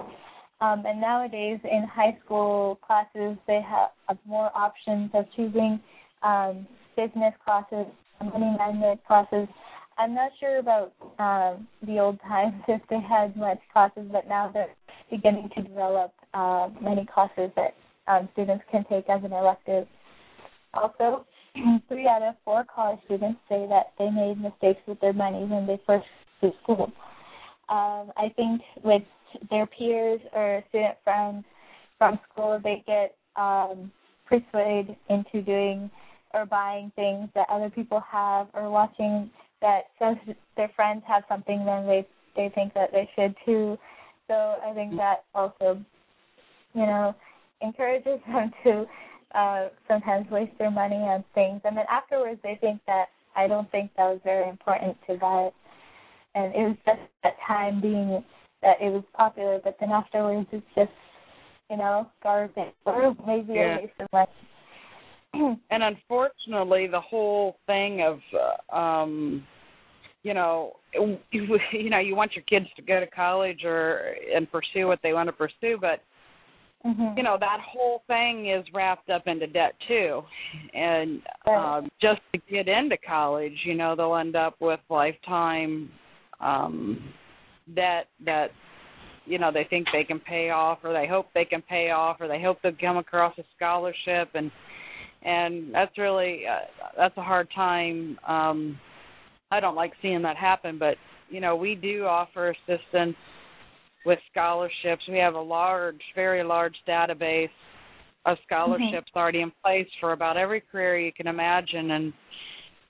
Um, 0.60 0.84
and 0.84 1.00
nowadays, 1.00 1.58
in 1.64 1.84
high 1.84 2.18
school 2.24 2.78
classes, 2.86 3.38
they 3.46 3.62
have 3.62 4.18
more 4.26 4.50
options 4.54 5.10
of 5.14 5.24
choosing 5.34 5.80
um, 6.22 6.66
business 6.96 7.32
classes, 7.44 7.86
money 8.20 8.54
management 8.58 9.04
classes. 9.06 9.48
I'm 9.96 10.14
not 10.14 10.32
sure 10.38 10.58
about 10.58 10.92
um, 11.18 11.66
the 11.86 11.98
old 11.98 12.20
times 12.22 12.54
if 12.68 12.82
they 12.90 13.00
had 13.00 13.36
much 13.36 13.58
classes, 13.72 14.08
but 14.12 14.28
now 14.28 14.50
they're 14.52 14.74
beginning 15.10 15.50
to 15.56 15.62
develop 15.62 16.12
uh, 16.34 16.68
many 16.80 17.06
classes 17.12 17.50
that 17.56 17.74
um, 18.06 18.28
students 18.32 18.64
can 18.70 18.84
take 18.90 19.08
as 19.08 19.22
an 19.24 19.32
elective. 19.32 19.86
Also, 20.74 21.26
three 21.88 22.06
out 22.06 22.22
of 22.22 22.34
four 22.44 22.64
college 22.72 23.00
students 23.06 23.40
say 23.48 23.66
that 23.68 23.92
they 23.98 24.10
made 24.10 24.40
mistakes 24.40 24.80
with 24.86 25.00
their 25.00 25.12
money 25.12 25.44
when 25.44 25.66
they 25.66 25.80
first 25.86 26.06
to 26.40 26.52
school. 26.62 26.92
Um, 27.68 28.12
I 28.16 28.32
think 28.36 28.60
with 28.82 29.02
their 29.50 29.66
peers 29.66 30.20
or 30.34 30.62
student 30.68 30.96
friends 31.04 31.44
from 31.98 32.18
school, 32.32 32.60
they 32.62 32.82
get 32.86 33.16
um, 33.36 33.92
persuaded 34.26 34.96
into 35.08 35.42
doing 35.42 35.90
or 36.32 36.46
buying 36.46 36.92
things 36.96 37.28
that 37.34 37.46
other 37.50 37.70
people 37.70 38.00
have 38.00 38.48
or 38.54 38.70
watching 38.70 39.30
that 39.60 39.86
since 39.98 40.18
their 40.56 40.70
friends 40.74 41.02
have 41.06 41.22
something 41.28 41.64
then 41.64 41.86
they 41.86 42.06
they 42.36 42.48
think 42.54 42.72
that 42.74 42.92
they 42.92 43.10
should 43.16 43.34
too. 43.44 43.76
So 44.28 44.34
I 44.64 44.72
think 44.72 44.96
that 44.96 45.24
also, 45.34 45.80
you 46.74 46.86
know, 46.86 47.14
encourages 47.60 48.20
them 48.26 48.52
to 48.64 48.86
uh 49.34 49.68
sometimes 49.88 50.30
waste 50.30 50.56
their 50.58 50.70
money 50.70 50.96
on 50.96 51.24
things 51.34 51.60
and 51.64 51.76
then 51.76 51.84
afterwards 51.90 52.40
they 52.42 52.56
think 52.60 52.80
that 52.86 53.06
I 53.36 53.46
don't 53.46 53.70
think 53.70 53.90
that 53.96 54.04
was 54.04 54.20
very 54.24 54.48
important 54.48 54.96
to 55.08 55.16
buy 55.16 55.42
it. 55.48 55.54
And 56.34 56.54
it 56.54 56.58
was 56.58 56.76
just 56.86 57.00
that 57.22 57.34
time 57.46 57.80
being 57.80 58.22
that 58.62 58.76
it 58.80 58.90
was 58.90 59.04
popular, 59.14 59.60
but 59.62 59.76
then 59.80 59.90
afterwards 59.90 60.46
it's 60.52 60.64
just, 60.74 60.90
you 61.70 61.76
know, 61.76 62.08
garbage 62.22 62.72
or 62.84 63.16
maybe 63.26 63.54
yeah. 63.54 63.78
a 63.78 63.80
waste 63.80 63.92
of 64.00 64.08
money. 64.12 65.60
and 65.70 65.82
unfortunately, 65.82 66.86
the 66.86 67.00
whole 67.00 67.56
thing 67.66 68.02
of, 68.02 68.18
uh, 68.72 68.76
um, 68.76 69.44
you 70.22 70.34
know, 70.34 70.72
you, 70.92 71.18
you 71.72 71.90
know, 71.90 71.98
you 71.98 72.14
want 72.14 72.32
your 72.34 72.44
kids 72.44 72.66
to 72.76 72.82
go 72.82 73.00
to 73.00 73.06
college 73.06 73.64
or 73.64 74.14
and 74.34 74.50
pursue 74.50 74.86
what 74.86 75.00
they 75.02 75.12
want 75.12 75.28
to 75.28 75.32
pursue, 75.32 75.78
but 75.80 76.02
mm-hmm. 76.84 77.16
you 77.16 77.22
know 77.22 77.36
that 77.38 77.58
whole 77.66 78.02
thing 78.06 78.50
is 78.50 78.64
wrapped 78.74 79.08
up 79.08 79.22
into 79.26 79.46
debt 79.46 79.74
too, 79.88 80.22
and 80.74 81.22
um, 81.46 81.88
just 82.02 82.20
to 82.34 82.40
get 82.50 82.68
into 82.68 82.96
college, 82.98 83.56
you 83.64 83.74
know, 83.74 83.94
they'll 83.96 84.16
end 84.16 84.36
up 84.36 84.56
with 84.60 84.80
lifetime 84.90 85.88
um, 86.40 87.12
debt 87.74 88.06
that 88.24 88.48
you 89.26 89.38
know 89.38 89.50
they 89.52 89.66
think 89.68 89.86
they 89.92 90.04
can 90.04 90.20
pay 90.20 90.50
off 90.50 90.78
or 90.82 90.92
they 90.92 91.06
hope 91.06 91.26
they 91.34 91.44
can 91.44 91.62
pay 91.62 91.90
off 91.90 92.16
or 92.20 92.28
they 92.28 92.42
hope 92.42 92.58
they'll 92.62 92.72
come 92.80 92.96
across 92.96 93.36
a 93.38 93.44
scholarship. 93.56 94.30
And 94.34 94.50
and 95.22 95.74
that's 95.74 95.96
really 95.98 96.42
uh, 96.46 96.66
that's 96.96 97.16
a 97.16 97.22
hard 97.22 97.48
time. 97.54 98.18
Um 98.26 98.78
i 99.52 99.58
don't 99.58 99.74
like 99.74 99.92
seeing 100.00 100.22
that 100.22 100.36
happen 100.36 100.78
but 100.78 100.94
you 101.28 101.40
know 101.40 101.56
we 101.56 101.74
do 101.74 102.04
offer 102.04 102.54
assistance 102.68 103.16
with 104.04 104.18
scholarships. 104.30 105.02
We 105.08 105.18
have 105.18 105.34
a 105.34 105.40
large 105.40 106.00
very 106.14 106.42
large 106.42 106.74
database 106.88 107.50
of 108.26 108.36
scholarships 108.46 109.08
mm-hmm. 109.08 109.18
already 109.18 109.40
in 109.40 109.52
place 109.64 109.88
for 110.00 110.12
about 110.12 110.36
every 110.36 110.60
career 110.60 110.98
you 110.98 111.12
can 111.12 111.26
imagine. 111.26 111.90
And 111.90 112.12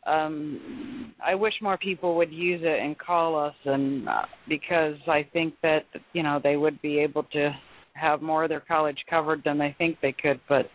um 0.07 1.13
i 1.25 1.35
wish 1.35 1.55
more 1.61 1.77
people 1.77 2.17
would 2.17 2.33
use 2.33 2.61
it 2.63 2.81
and 2.81 2.99
call 2.99 3.39
us 3.39 3.55
and 3.65 4.09
uh, 4.09 4.23
because 4.49 4.97
i 5.09 5.27
think 5.33 5.55
that 5.63 5.85
you 6.13 6.23
know 6.23 6.41
they 6.43 6.57
would 6.57 6.81
be 6.81 6.99
able 6.99 7.23
to 7.25 7.55
have 8.01 8.23
more 8.23 8.45
of 8.45 8.49
their 8.49 8.61
college 8.61 8.99
covered 9.09 9.43
than 9.45 9.59
they 9.59 9.75
think 9.79 9.99
they 10.01 10.13
could. 10.13 10.41
But 10.49 10.71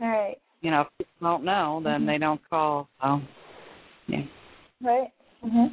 Right. 0.00 0.38
you 0.60 0.70
know, 0.70 0.82
if 0.82 0.88
people 0.98 1.28
don't 1.28 1.44
know, 1.44 1.80
then 1.82 2.02
Mhm. 2.02 2.06
they 2.06 2.18
don't 2.18 2.48
call. 2.48 2.88
So 3.00 3.20
yeah. 4.06 4.24
Right. 4.80 5.12
hmm 5.42 5.68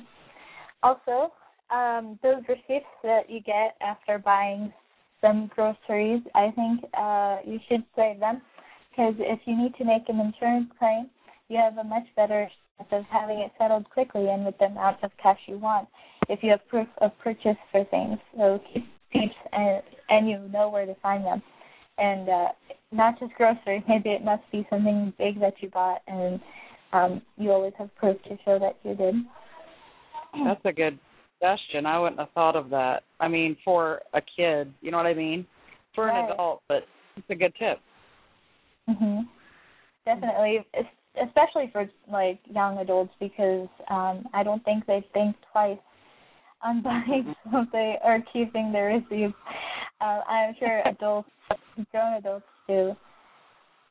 Also, 0.83 1.31
um, 1.69 2.19
those 2.21 2.47
receipts 2.47 2.87
that 3.01 3.29
you 3.29 3.39
get 3.39 3.75
after 3.81 4.19
buying 4.19 4.73
some 5.21 5.47
groceries, 5.47 6.21
I 6.35 6.51
think 6.51 6.85
uh, 6.93 7.39
you 7.43 7.59
should 7.67 7.83
save 7.95 8.19
them 8.19 8.41
because 8.89 9.15
if 9.19 9.47
you 9.47 9.55
need 9.55 9.75
to 9.75 9.83
make 9.83 10.07
an 10.09 10.19
insurance 10.19 10.71
claim, 10.77 11.09
you 11.49 11.57
have 11.57 11.77
a 11.77 11.83
much 11.83 12.05
better 12.15 12.49
chance 12.77 12.89
of 12.91 13.03
having 13.11 13.39
it 13.39 13.51
settled 13.57 13.89
quickly 13.89 14.27
and 14.29 14.45
with 14.45 14.57
the 14.57 14.65
amount 14.65 15.03
of 15.03 15.11
cash 15.21 15.39
you 15.47 15.57
want 15.57 15.87
if 16.29 16.39
you 16.41 16.51
have 16.51 16.67
proof 16.67 16.87
of 17.01 17.11
purchase 17.19 17.57
for 17.71 17.83
things. 17.85 18.17
So 18.35 18.59
keep 18.73 18.85
keeps 19.13 19.35
and 19.51 19.81
and 20.09 20.29
you 20.29 20.39
know 20.51 20.69
where 20.69 20.85
to 20.85 20.95
find 21.01 21.23
them. 21.23 21.41
And 21.97 22.27
uh, 22.27 22.47
not 22.91 23.19
just 23.19 23.33
groceries, 23.33 23.83
maybe 23.87 24.09
it 24.09 24.23
must 24.23 24.43
be 24.51 24.67
something 24.69 25.13
big 25.17 25.39
that 25.39 25.53
you 25.61 25.69
bought 25.69 26.01
and 26.07 26.39
um, 26.93 27.21
you 27.37 27.51
always 27.51 27.73
have 27.77 27.93
proof 27.95 28.21
to 28.23 28.37
show 28.45 28.59
that 28.59 28.77
you 28.83 28.95
did. 28.95 29.15
That's 30.45 30.61
a 30.65 30.73
good 30.73 30.99
suggestion. 31.39 31.85
I 31.85 31.99
wouldn't 31.99 32.19
have 32.19 32.31
thought 32.31 32.55
of 32.55 32.69
that. 32.69 33.03
I 33.19 33.27
mean, 33.27 33.57
for 33.63 34.01
a 34.13 34.21
kid, 34.21 34.73
you 34.81 34.91
know 34.91 34.97
what 34.97 35.05
I 35.05 35.13
mean? 35.13 35.45
For 35.93 36.09
an 36.09 36.15
Right. 36.15 36.31
adult, 36.31 36.61
but 36.67 36.87
it's 37.15 37.29
a 37.29 37.35
good 37.35 37.53
tip. 37.55 37.79
Mhm. 38.89 39.27
Definitely, 40.05 40.65
especially 41.23 41.69
for 41.71 41.89
like 42.11 42.39
young 42.45 42.77
adults, 42.79 43.13
because 43.19 43.67
um 43.89 44.27
I 44.33 44.43
don't 44.43 44.63
think 44.63 44.85
they 44.85 45.05
think 45.13 45.35
twice 45.51 45.77
on 46.63 46.81
buying 46.81 47.35
something 47.51 47.97
or 48.03 48.19
keeping 48.33 48.71
their 48.71 48.87
receipts. 48.87 49.37
Uh, 50.01 50.21
I'm 50.27 50.55
sure 50.59 50.81
adults, 50.87 51.29
grown 51.91 52.13
adults 52.15 52.45
do. 52.67 52.95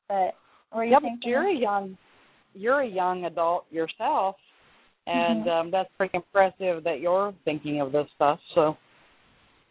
But 0.09 0.35
were 0.75 0.85
you 0.85 0.93
but 0.95 1.03
thinking? 1.03 1.31
you're 1.31 1.49
a 1.49 1.55
young, 1.55 1.97
you're 2.55 2.81
a 2.81 2.87
young 2.89 3.25
adult 3.25 3.65
yourself, 3.71 4.37
and 5.07 5.45
Mhm. 5.45 5.49
um 5.49 5.71
that's 5.71 5.91
pretty 5.97 6.17
impressive 6.17 6.85
that 6.85 7.01
you're 7.01 7.35
thinking 7.45 7.81
of 7.81 7.93
this 7.93 8.07
stuff. 8.17 8.39
So 8.55 8.77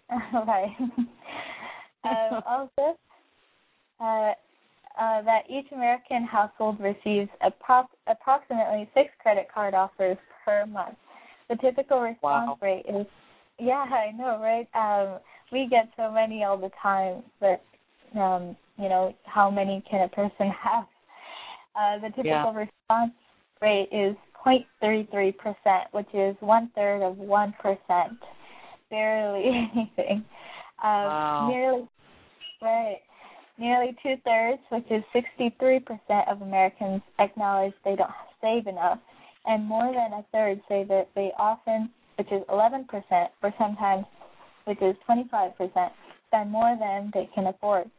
right. 0.34 0.76
um, 2.04 2.44
also, 2.46 2.98
uh, 4.00 4.34
uh, 5.00 5.22
that 5.24 5.44
each 5.50 5.66
American 5.72 6.24
household 6.24 6.80
receives 6.80 7.30
appro- 7.42 7.88
approximately 8.08 8.90
six 8.94 9.10
credit 9.22 9.48
card 9.54 9.74
offers 9.74 10.18
per 10.46 10.66
month. 10.66 10.96
The 11.50 11.56
typical 11.58 12.02
response 12.02 12.50
Wow. 12.52 12.58
rate 12.62 12.86
is, 12.88 13.06
yeah, 13.60 13.86
I 13.90 14.12
know, 14.12 14.40
right? 14.42 14.68
Um, 14.74 15.20
we 15.52 15.68
get 15.70 15.90
so 15.98 16.12
many 16.12 16.44
all 16.44 16.58
the 16.58 16.72
time, 16.82 17.24
but 17.40 17.62
um, 18.20 18.56
you 18.78 18.90
know, 18.90 19.14
how 19.26 19.50
many 19.50 19.84
can 19.90 20.02
a 20.02 20.10
person 20.10 20.52
have? 20.64 20.86
Uh, 21.76 22.00
the 22.00 22.10
typical 22.10 22.54
Yeah. 22.54 22.66
response 22.90 23.14
rate 23.62 23.90
is 23.92 24.16
0.33%, 24.46 25.36
which 25.92 26.08
is 26.14 26.36
one 26.40 26.70
third 26.76 27.02
of 27.02 27.18
one 27.18 27.54
percent. 27.60 28.18
Barely 28.90 29.44
anything. 29.76 30.26
Um, 30.84 31.04
Wow. 31.04 31.48
Nearly, 31.50 31.88
right. 32.62 32.98
Nearly 33.58 33.96
two 34.02 34.16
thirds, 34.26 34.62
which 34.70 34.86
is 34.90 35.04
63% 35.14 36.32
of 36.32 36.42
Americans, 36.42 37.02
acknowledge 37.20 37.74
they 37.86 37.96
don't 37.96 38.10
save 38.42 38.68
enough, 38.68 39.00
and 39.46 39.64
more 39.66 39.94
than 39.94 40.14
a 40.14 40.26
third 40.32 40.62
say 40.68 40.84
that 40.86 41.10
they 41.16 41.32
often, 41.38 41.90
which 42.18 42.32
is 42.32 42.42
11%, 42.50 42.86
or 43.44 43.54
sometimes, 43.60 44.06
which 44.66 44.82
is 44.82 44.96
25%, 45.08 45.92
spend 46.28 46.52
more 46.52 46.76
than 46.80 47.12
they 47.14 47.30
can 47.36 47.48
afford. 47.48 47.90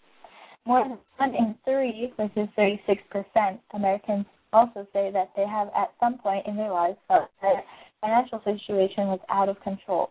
More 0.67 0.83
than 0.83 0.99
one 1.19 1.35
in 1.35 1.55
three, 1.65 2.13
which 2.17 2.33
is 2.37 2.49
36%, 2.59 3.59
Americans 3.75 4.27
also 4.53 4.87
say 4.93 5.11
that 5.13 5.31
they 5.37 5.47
have 5.47 5.69
at 5.77 5.93
some 6.01 6.19
point 6.19 6.47
in 6.47 6.57
their 6.57 6.73
lives 6.73 6.97
felt 7.07 7.29
their 7.43 7.63
financial 8.01 8.41
situation 8.45 9.09
was 9.09 9.21
out 9.29 9.49
of 9.49 9.61
control. 9.61 10.11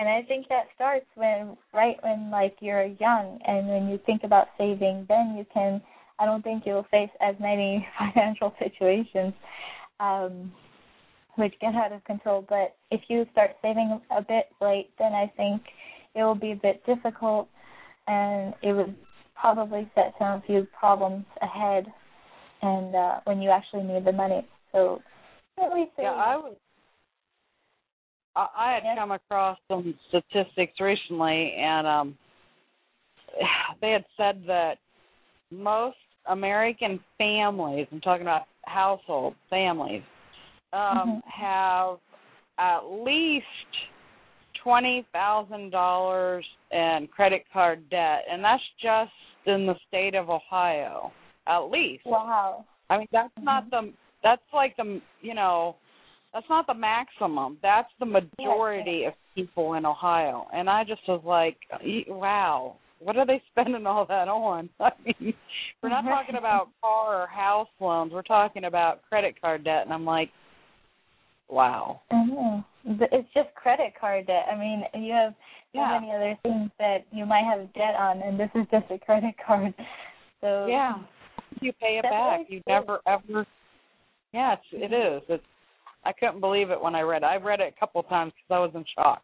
And 0.00 0.08
I 0.08 0.22
think 0.22 0.48
that 0.48 0.64
starts 0.74 1.04
when 1.14 1.58
right 1.74 1.96
when 2.00 2.30
like 2.30 2.56
you're 2.60 2.86
young 2.86 3.38
and 3.46 3.68
when 3.68 3.88
you 3.90 4.00
think 4.06 4.24
about 4.24 4.46
saving, 4.56 5.04
then 5.10 5.34
you 5.36 5.44
can 5.52 5.82
I 6.18 6.24
don't 6.24 6.42
think 6.42 6.62
you'll 6.64 6.86
face 6.90 7.10
as 7.20 7.34
many 7.38 7.86
financial 7.98 8.54
situations 8.58 9.34
um 10.00 10.50
which 11.36 11.52
get 11.60 11.74
out 11.74 11.92
of 11.92 12.02
control. 12.04 12.46
But 12.48 12.76
if 12.90 13.02
you 13.08 13.26
start 13.32 13.50
saving 13.60 14.00
a 14.10 14.22
bit 14.22 14.46
late, 14.62 14.88
then 14.98 15.12
I 15.12 15.30
think 15.36 15.60
it 16.14 16.22
will 16.22 16.34
be 16.34 16.52
a 16.52 16.56
bit 16.56 16.82
difficult 16.86 17.48
and 18.08 18.54
it 18.62 18.72
would 18.72 18.96
probably 19.38 19.90
set 19.94 20.14
some 20.18 20.40
few 20.46 20.66
problems 20.78 21.26
ahead 21.42 21.84
and 22.62 22.96
uh 22.96 23.20
when 23.24 23.42
you 23.42 23.50
actually 23.50 23.82
need 23.82 24.06
the 24.06 24.12
money. 24.12 24.48
So 24.72 25.02
at 25.62 25.74
least 25.74 25.92
yeah, 25.98 26.12
I 26.12 26.36
was. 26.36 26.56
I, 28.36 28.46
I 28.56 28.72
had 28.74 28.82
Yes. 28.84 28.98
come 28.98 29.12
across 29.12 29.58
some 29.68 29.94
statistics 30.08 30.78
recently, 30.80 31.54
and 31.58 31.86
um, 31.86 32.18
they 33.80 33.90
had 33.90 34.04
said 34.16 34.42
that 34.46 34.78
most 35.50 35.96
American 36.26 37.00
families, 37.18 37.86
I'm 37.90 38.00
talking 38.00 38.22
about 38.22 38.42
household 38.66 39.34
families, 39.48 40.02
um, 40.72 41.22
Mhm. 41.22 41.22
have 41.26 41.98
at 42.58 42.80
least 42.84 43.46
twenty 44.62 45.02
thousand 45.12 45.70
dollars 45.70 46.46
in 46.70 47.08
credit 47.08 47.44
card 47.52 47.88
debt, 47.90 48.24
and 48.30 48.44
that's 48.44 48.62
just 48.80 49.12
in 49.46 49.66
the 49.66 49.74
state 49.88 50.14
of 50.14 50.30
Ohio. 50.30 51.12
At 51.46 51.70
least. 51.70 52.04
Wow. 52.04 52.64
I 52.90 52.98
mean, 52.98 53.08
that's 53.10 53.32
not 53.40 53.68
the. 53.70 53.92
That's 54.22 54.42
like 54.52 54.76
the. 54.76 55.00
You 55.22 55.34
know, 55.34 55.76
that's 56.32 56.46
not 56.48 56.66
the 56.66 56.74
maximum. 56.74 57.58
That's 57.62 57.88
the 57.98 58.06
majority 58.06 59.04
of 59.04 59.14
people 59.34 59.74
in 59.74 59.84
Ohio. 59.84 60.46
And 60.52 60.70
I 60.70 60.84
just 60.84 61.02
was 61.08 61.22
like, 61.24 61.56
wow, 62.08 62.76
what 63.00 63.16
are 63.16 63.26
they 63.26 63.42
spending 63.50 63.86
all 63.86 64.06
that 64.06 64.28
on? 64.28 64.68
I 64.80 64.90
mean, 65.04 65.34
we're 65.82 65.88
not 65.88 66.02
talking 66.02 66.34
about 66.38 66.68
car 66.80 67.22
or 67.22 67.26
house 67.26 67.68
loans. 67.80 68.12
We're 68.12 68.22
talking 68.22 68.64
about 68.64 69.00
credit 69.08 69.40
card 69.40 69.64
debt, 69.64 69.82
and 69.84 69.92
I'm 69.92 70.04
like, 70.04 70.30
wow. 71.48 72.00
I 72.10 72.24
know. 72.24 72.64
It's 72.84 73.28
just 73.34 73.54
credit 73.54 73.92
card 74.00 74.26
debt. 74.26 74.46
I 74.50 74.56
mean, 74.56 74.82
you 74.94 75.12
have 75.12 75.34
so 75.72 75.80
Yeah. 75.80 75.98
many 76.00 76.12
other 76.12 76.38
things 76.42 76.70
that 76.78 77.04
you 77.10 77.26
might 77.26 77.44
have 77.44 77.72
debt 77.74 77.94
on, 77.98 78.22
and 78.22 78.38
this 78.38 78.50
is 78.54 78.66
just 78.70 78.90
a 78.90 78.98
credit 78.98 79.34
card. 79.44 79.74
So 80.40 80.66
Yeah. 80.66 80.94
You 81.60 81.72
pay 81.74 81.98
it 81.98 82.04
back. 82.04 82.48
You 82.48 82.62
never 82.66 83.00
ever. 83.06 83.44
Yeah, 84.32 84.54
it's 84.54 84.62
it 84.72 84.92
is. 84.94 85.22
It's. 85.28 85.44
I 86.04 86.12
couldn't 86.12 86.40
believe 86.40 86.70
it 86.70 86.80
when 86.80 86.94
I 86.94 87.02
read 87.02 87.22
it. 87.22 87.26
I 87.26 87.36
read 87.36 87.60
it 87.60 87.74
a 87.76 87.80
couple 87.80 88.02
times 88.04 88.32
because 88.34 88.56
I 88.56 88.58
was 88.58 88.72
in 88.74 88.84
shock. 88.94 89.22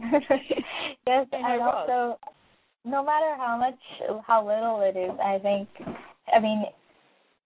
yes, 1.06 1.26
And 1.32 1.62
also, 1.62 2.18
no 2.84 3.04
matter 3.04 3.36
how 3.36 3.56
much, 3.58 4.22
how 4.26 4.46
little 4.46 4.80
it 4.82 4.98
is, 4.98 5.16
I 5.22 5.38
think. 5.38 5.68
I 6.34 6.40
mean, 6.40 6.64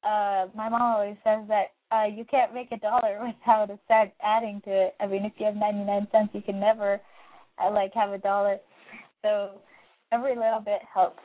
uh, 0.03 0.47
my 0.55 0.69
mom 0.69 0.83
always 0.83 1.17
says 1.25 1.45
that 1.49 1.73
uh, 1.93 2.07
you 2.07 2.25
can't 2.25 2.55
make 2.55 2.73
a 2.73 2.79
dollar 2.79 3.21
without 3.47 3.71
a 3.71 3.79
cent 3.89 4.13
adding 4.23 4.61
to 4.65 4.71
it. 4.71 4.95
I 5.01 5.07
mean, 5.07 5.25
if 5.25 5.33
you 5.39 5.47
have 5.47 5.57
ninety 5.57 5.85
nine 5.85 6.07
cents, 6.13 6.31
you 6.33 6.43
can 6.43 6.59
never 6.59 7.01
uh, 7.63 7.71
like 7.71 7.93
have 7.95 8.11
a 8.11 8.19
dollar. 8.19 8.59
So 9.23 9.61
every 10.13 10.37
little 10.37 10.63
bit 10.65 10.81
helps. 10.93 11.21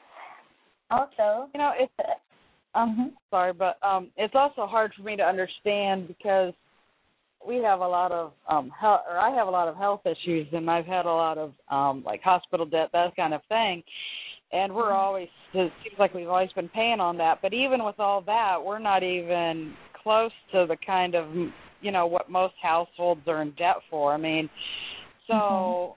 Also, 0.89 1.47
you 1.54 1.60
know, 1.60 1.71
it's 1.77 1.93
Uh, 1.99 2.80
um, 2.80 3.13
sorry, 3.30 3.54
but 3.54 3.77
um 3.84 4.10
it's 4.17 4.36
also 4.36 4.65
hard 4.65 4.93
for 4.95 5.04
me 5.04 5.15
to 5.15 5.23
understand 5.23 6.08
because 6.08 6.54
we 7.47 7.58
have 7.58 7.80
a 7.80 7.88
lot 7.88 8.12
of 8.12 8.32
um 8.47 8.71
health 8.80 9.01
or 9.10 9.17
I 9.17 9.36
have 9.36 9.47
a 9.47 9.51
lot 9.51 9.67
of 9.67 9.75
health 9.75 10.01
issues 10.06 10.47
and 10.51 10.69
I've 10.69 10.86
had 10.86 11.06
a 11.06 11.12
lot 11.13 11.38
of 11.38 11.54
um 11.69 12.04
like 12.06 12.21
hospital 12.21 12.65
debt, 12.65 12.89
that 12.93 13.15
kind 13.15 13.34
of 13.34 13.41
thing. 13.49 13.84
And 14.54 14.73
we're 14.73 14.91
always 14.91 15.30
it 15.54 15.71
seems 15.84 15.97
like 15.99 16.13
we've 16.13 16.27
always 16.27 16.51
been 16.54 16.69
paying 16.69 16.99
on 16.99 17.17
that, 17.17 17.39
but 17.41 17.54
even 17.54 17.84
with 17.84 17.99
all 17.99 18.21
that, 18.21 18.58
we're 18.63 18.80
not 18.80 19.04
even 19.04 19.73
close 20.04 20.32
to 20.51 20.65
the 20.67 20.77
kind 20.86 21.15
of 21.15 21.27
you 21.82 21.91
know 21.91 22.06
what 22.06 22.30
most 22.30 22.54
households 22.62 23.21
are 23.27 23.41
in 23.41 23.51
debt 23.51 23.77
for. 23.89 24.13
I 24.13 24.17
mean, 24.17 24.49
so 25.27 25.95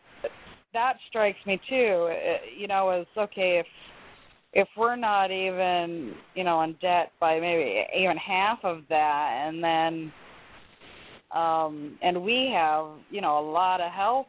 that 0.73 0.95
strikes 1.09 1.39
me 1.47 1.61
too. 1.69 2.11
uh, 2.11 2.37
You 2.57 2.69
know, 2.69 2.91
as 2.91 3.07
okay 3.17 3.59
if 3.59 3.67
if 4.53 4.69
we're 4.77 4.97
not 4.97 5.31
even 5.31 6.15
you 6.35 6.45
know 6.45 6.63
in 6.63 6.77
debt 6.81 7.13
by 7.21 7.41
maybe 7.41 7.85
even 7.99 8.17
half 8.17 8.59
of 8.63 8.83
that 8.89 9.47
and 9.47 9.63
then 9.63 10.13
um 11.35 11.99
and 12.03 12.23
we 12.23 12.51
have 12.55 12.87
you 13.11 13.21
know 13.21 13.39
a 13.39 13.47
lot 13.51 13.81
of 13.81 13.91
health 13.93 14.27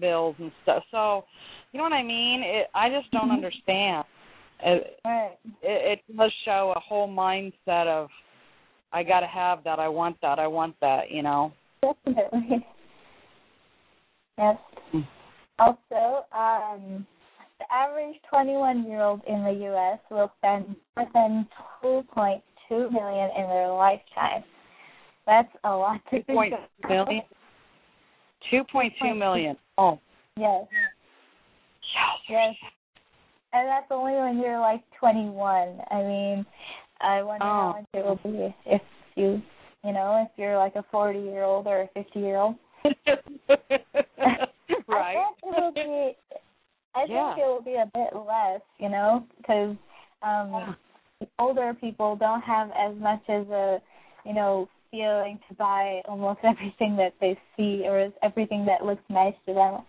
bills 0.00 0.36
and 0.38 0.52
stuff 0.62 0.82
so 0.90 1.24
you 1.72 1.78
know 1.78 1.84
what 1.84 1.92
i 1.92 2.02
mean 2.02 2.42
it 2.44 2.68
i 2.74 2.88
just 2.88 3.10
don't 3.10 3.28
Mhm. 3.28 3.34
understand 3.34 4.04
it, 4.64 5.00
right. 5.04 5.36
it 5.62 5.98
it 6.08 6.16
does 6.16 6.32
show 6.44 6.72
a 6.76 6.80
whole 6.80 7.08
mindset 7.08 7.86
of 7.86 8.08
i 8.92 9.02
got 9.02 9.20
to 9.20 9.26
have 9.26 9.64
that 9.64 9.78
i 9.78 9.88
want 9.88 10.16
that 10.22 10.38
i 10.38 10.46
want 10.46 10.74
that 10.80 11.10
you 11.10 11.22
know 11.22 11.52
Definitely. 11.82 12.66
Yes. 14.38 14.56
Mm. 14.94 15.06
Also, 15.58 16.24
um, 16.32 17.06
the 17.58 17.66
average 17.70 18.16
21 18.30 18.86
year 18.86 19.02
old 19.02 19.20
in 19.28 19.44
the 19.44 19.52
U.S. 19.66 19.98
will 20.10 20.32
spend 20.38 20.74
more 20.96 21.06
than 21.12 21.46
2.2 21.84 22.40
million 22.70 23.30
in 23.36 23.46
their 23.48 23.68
lifetime. 23.68 24.42
That's 25.26 25.48
a 25.64 25.70
lot 25.70 26.00
to 26.10 26.22
Two 26.22 26.32
point 26.32 26.54
two 26.82 26.88
million. 26.88 27.22
Two 28.50 28.62
point 28.70 28.92
two 29.00 29.14
million. 29.14 29.56
Oh. 29.78 29.98
Yes. 30.36 30.66
Yes. 32.28 32.54
And 33.52 33.68
that's 33.68 33.86
only 33.90 34.14
when 34.14 34.38
you're 34.38 34.60
like 34.60 34.82
21. 34.98 35.78
I 35.90 35.96
mean, 36.02 36.46
I 37.00 37.22
wonder 37.22 37.44
how 37.44 37.74
Oh. 37.76 37.78
much 37.78 37.86
it 37.92 38.04
will 38.04 38.32
be 38.32 38.54
if 38.66 38.80
you, 39.14 39.42
you 39.84 39.92
know, 39.92 40.26
if 40.26 40.38
you're 40.38 40.56
like 40.56 40.74
a 40.76 40.84
40 40.90 41.18
year 41.20 41.42
old 41.42 41.66
or 41.66 41.82
a 41.82 41.88
50 41.88 42.18
year 42.18 42.36
old. 42.38 42.56
right. 44.88 45.16
I 45.16 45.24
think 45.40 45.56
it 45.56 45.60
will 45.60 45.72
be. 45.72 46.16
I 46.94 47.04
Yeah. 47.08 47.34
think 47.34 47.44
it 47.44 47.48
will 47.48 47.62
be 47.62 47.74
a 47.74 47.90
bit 47.92 48.14
less, 48.14 48.60
you 48.78 48.88
know, 48.88 49.24
because 49.36 49.76
um, 50.22 50.76
older 51.38 51.74
people 51.74 52.16
don't 52.16 52.42
have 52.42 52.70
as 52.70 52.96
much 52.96 53.22
as 53.28 53.46
a, 53.48 53.80
you 54.24 54.32
know, 54.34 54.68
feeling 54.92 55.40
to 55.48 55.54
buy 55.56 56.02
almost 56.06 56.40
everything 56.44 56.96
that 56.96 57.14
they 57.20 57.36
see 57.56 57.82
or 57.86 57.98
is 58.00 58.12
everything 58.22 58.64
that 58.66 58.86
looks 58.86 59.02
nice 59.08 59.34
to 59.46 59.54
them. 59.54 59.80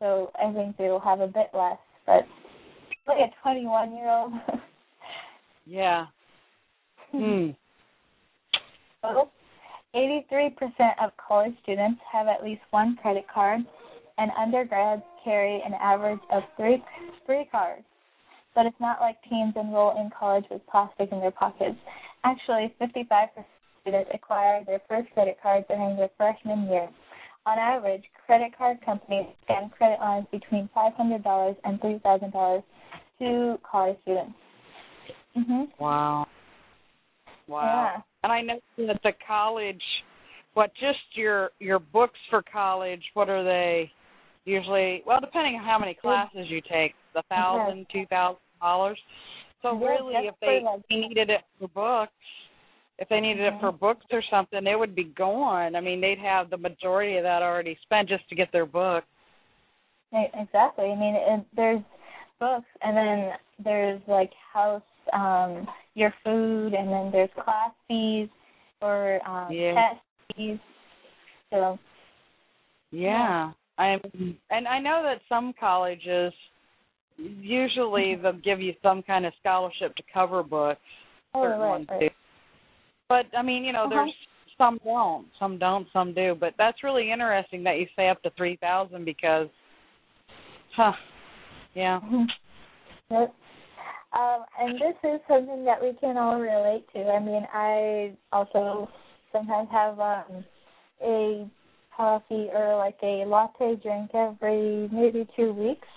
So 0.00 0.30
I 0.38 0.52
think 0.52 0.76
they 0.76 0.88
will 0.88 1.00
have 1.00 1.20
a 1.20 1.26
bit 1.26 1.48
less, 1.54 1.78
but 2.04 2.26
like 3.06 3.18
a 3.20 3.32
21 3.42 3.96
year 3.96 4.10
old. 4.10 4.32
Yeah. 5.70 6.06
Hmm. 7.12 7.50
Well, 9.02 9.30
83% 9.94 10.50
of 11.00 11.12
college 11.16 11.54
students 11.62 12.00
have 12.12 12.26
at 12.26 12.42
least 12.42 12.62
one 12.70 12.98
credit 13.00 13.26
card, 13.32 13.60
and 14.18 14.30
undergrads 14.36 15.02
carry 15.22 15.62
an 15.64 15.72
average 15.80 16.18
of 16.32 16.42
three 16.56 16.82
three 17.24 17.46
cards. 17.52 17.84
But 18.56 18.66
it's 18.66 18.80
not 18.80 19.00
like 19.00 19.16
teens 19.30 19.54
enroll 19.54 20.00
in 20.00 20.10
college 20.18 20.44
with 20.50 20.62
plastic 20.68 21.12
in 21.12 21.20
their 21.20 21.30
pockets. 21.30 21.76
Actually, 22.24 22.74
55% 22.80 23.28
of 23.36 23.44
students 23.80 24.10
acquire 24.12 24.64
their 24.64 24.80
first 24.88 25.10
credit 25.12 25.38
card 25.42 25.64
during 25.68 25.96
their 25.96 26.10
freshman 26.16 26.68
year. 26.68 26.88
On 27.46 27.58
average, 27.58 28.04
credit 28.26 28.56
card 28.56 28.78
companies 28.84 29.26
extend 29.40 29.72
credit 29.72 30.00
lines 30.00 30.26
between 30.30 30.68
$500 30.76 31.56
and 31.64 31.80
$3,000 31.80 32.62
to 33.20 33.58
college 33.62 33.96
students. 34.02 34.34
Mhm. 35.36 35.68
Wow. 35.78 36.26
Wow. 37.46 37.64
Yeah. 37.94 38.02
And 38.22 38.32
I 38.32 38.40
know 38.42 38.60
that 38.78 39.00
the 39.02 39.12
college, 39.26 39.82
what 40.54 40.74
just 40.74 40.98
your 41.14 41.52
your 41.60 41.78
books 41.78 42.18
for 42.28 42.42
college? 42.42 43.02
What 43.14 43.30
are 43.30 43.44
they? 43.44 43.90
Usually, 44.44 45.02
well, 45.06 45.20
depending 45.20 45.56
on 45.56 45.64
how 45.64 45.78
many 45.78 45.94
classes 45.94 46.46
you 46.48 46.60
take, 46.62 46.94
a 47.14 47.22
thousand, 47.24 47.86
two 47.92 48.06
thousand 48.06 48.40
dollars. 48.60 48.98
So 49.62 49.74
really, 49.74 50.14
if 50.26 50.34
they 50.40 50.62
needed 50.90 51.30
it 51.30 51.40
for 51.58 51.68
books, 51.68 52.12
if 52.98 53.08
they 53.08 53.20
needed 53.20 53.42
it 53.46 53.60
for 53.60 53.70
books 53.70 54.06
or 54.10 54.22
something, 54.30 54.66
it 54.66 54.78
would 54.78 54.94
be 54.94 55.04
gone. 55.04 55.76
I 55.76 55.80
mean, 55.80 56.00
they'd 56.00 56.18
have 56.18 56.50
the 56.50 56.56
majority 56.56 57.16
of 57.16 57.22
that 57.22 57.42
already 57.42 57.78
spent 57.82 58.08
just 58.08 58.28
to 58.28 58.34
get 58.34 58.50
their 58.52 58.66
book. 58.66 59.04
Exactly. 60.12 60.86
I 60.86 60.96
mean, 60.96 61.14
it, 61.16 61.46
there's 61.54 61.82
books, 62.40 62.66
and 62.82 62.96
then 62.96 63.32
there's 63.62 64.00
like 64.08 64.30
house, 64.52 64.82
um, 65.12 65.66
your 65.94 66.12
food, 66.24 66.74
and 66.74 66.88
then 66.88 67.10
there's 67.12 67.30
class 67.34 67.70
fees 67.86 68.28
or 68.80 69.20
um, 69.28 69.52
Yeah. 69.52 69.74
test 69.74 70.00
fees. 70.36 70.58
So 71.50 71.78
Yeah. 72.90 73.52
I'm, 73.76 74.00
and 74.50 74.66
I 74.66 74.80
know 74.80 75.02
that 75.04 75.20
some 75.28 75.52
colleges 75.52 76.32
usually 77.16 78.16
they'll 78.16 78.32
give 78.32 78.60
you 78.60 78.74
some 78.82 79.02
kind 79.02 79.24
of 79.26 79.32
scholarship 79.40 79.94
to 79.96 80.02
cover 80.12 80.42
books. 80.42 80.80
oh, 81.34 81.46
right, 81.46 81.86
right. 81.90 82.12
But 83.08 83.26
I 83.36 83.42
mean, 83.42 83.64
you 83.64 83.72
know, 83.72 83.84
Uh-huh. 83.84 83.90
there's 83.90 84.14
some 84.58 84.78
don't, 84.84 85.26
some 85.38 85.58
don't, 85.58 85.86
some 85.92 86.12
do. 86.14 86.34
But 86.38 86.54
that's 86.58 86.82
really 86.82 87.10
interesting 87.10 87.62
that 87.64 87.78
you 87.78 87.86
say 87.96 88.08
up 88.08 88.22
to 88.22 88.30
three 88.30 88.56
thousand 88.56 89.04
because, 89.04 89.48
huh? 90.76 90.92
Yeah. 91.74 92.00
Mhm. 92.00 92.26
Yep. 93.10 93.34
Um, 94.12 94.44
and 94.58 94.74
this 94.80 94.96
is 95.04 95.20
something 95.28 95.64
that 95.64 95.82
we 95.82 95.92
can 96.00 96.16
all 96.16 96.40
relate 96.40 96.86
to. 96.94 97.10
I 97.10 97.20
mean, 97.20 97.46
I 97.52 98.16
also 98.32 98.88
sometimes 99.32 99.68
have 99.70 100.00
um, 100.00 100.44
a 101.02 101.48
coffee 101.94 102.48
or 102.54 102.76
like 102.76 102.96
a 103.02 103.24
latte 103.26 103.76
drink 103.76 104.10
every 104.14 104.88
maybe 104.90 105.26
two 105.36 105.52
weeks, 105.52 105.88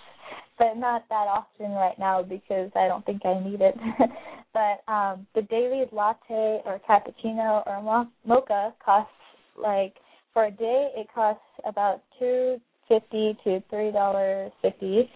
but 0.58 0.76
not 0.76 1.08
that 1.08 1.26
often 1.26 1.72
right 1.72 1.98
now 1.98 2.22
because 2.22 2.70
I 2.76 2.86
don't 2.86 3.04
think 3.06 3.24
I 3.24 3.42
need 3.42 3.60
it. 3.60 3.76
but 4.52 4.82
um, 4.92 5.26
the 5.34 5.42
daily 5.42 5.84
latte 5.92 6.60
or 6.64 6.80
cappuccino 6.88 7.66
or 7.66 7.82
mo- 7.82 8.08
mocha 8.26 8.74
costs 8.84 9.12
like 9.60 9.94
for 10.32 10.46
a 10.46 10.50
day 10.50 10.90
it 10.96 11.06
costs 11.14 11.42
about 11.66 12.02
two 12.18 12.60
fifty 12.88 13.36
to 13.44 13.62
three 13.70 13.92
dollars 13.92 14.52
fifty 14.60 15.10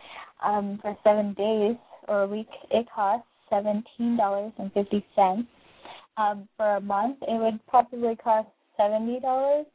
um, 0.45 0.79
for 0.83 0.97
seven 1.03 1.35
days 1.35 1.77
or 2.09 2.23
a 2.23 2.27
week, 2.27 2.49
it 2.71 2.87
costs 2.95 3.27
seventeen 3.51 4.17
dollars 4.17 4.53
and 4.59 4.73
fifty 4.73 5.05
cents. 5.15 5.49
Um, 6.17 6.49
for 6.57 6.77
a 6.77 6.81
month, 6.81 7.19
it 7.23 7.41
would 7.41 7.61
probably 7.67 8.17
cost 8.17 8.49
seventy 8.77 9.21
dollars, 9.21 9.67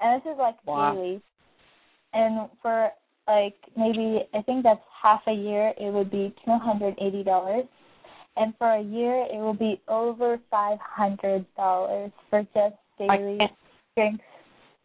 and 0.00 0.20
this 0.22 0.32
is 0.32 0.38
like 0.38 0.56
Wow. 0.64 0.94
daily. 0.94 1.20
And 2.12 2.48
for 2.62 2.90
like 3.26 3.56
maybe 3.76 4.20
I 4.34 4.42
think 4.42 4.62
that's 4.62 4.82
half 5.02 5.22
a 5.26 5.32
year, 5.32 5.72
it 5.78 5.92
would 5.92 6.10
be 6.10 6.34
two 6.44 6.58
hundred 6.58 6.94
eighty 7.00 7.24
dollars, 7.24 7.64
and 8.40 8.54
for 8.58 8.72
a 8.72 8.82
year, 8.82 9.26
it 9.30 9.36
will 9.36 9.54
be 9.54 9.80
over 9.86 10.38
five 10.50 10.78
hundred 10.80 11.44
dollars 11.56 12.10
for 12.30 12.42
just 12.54 12.74
daily 12.98 13.38
drinks 13.96 14.24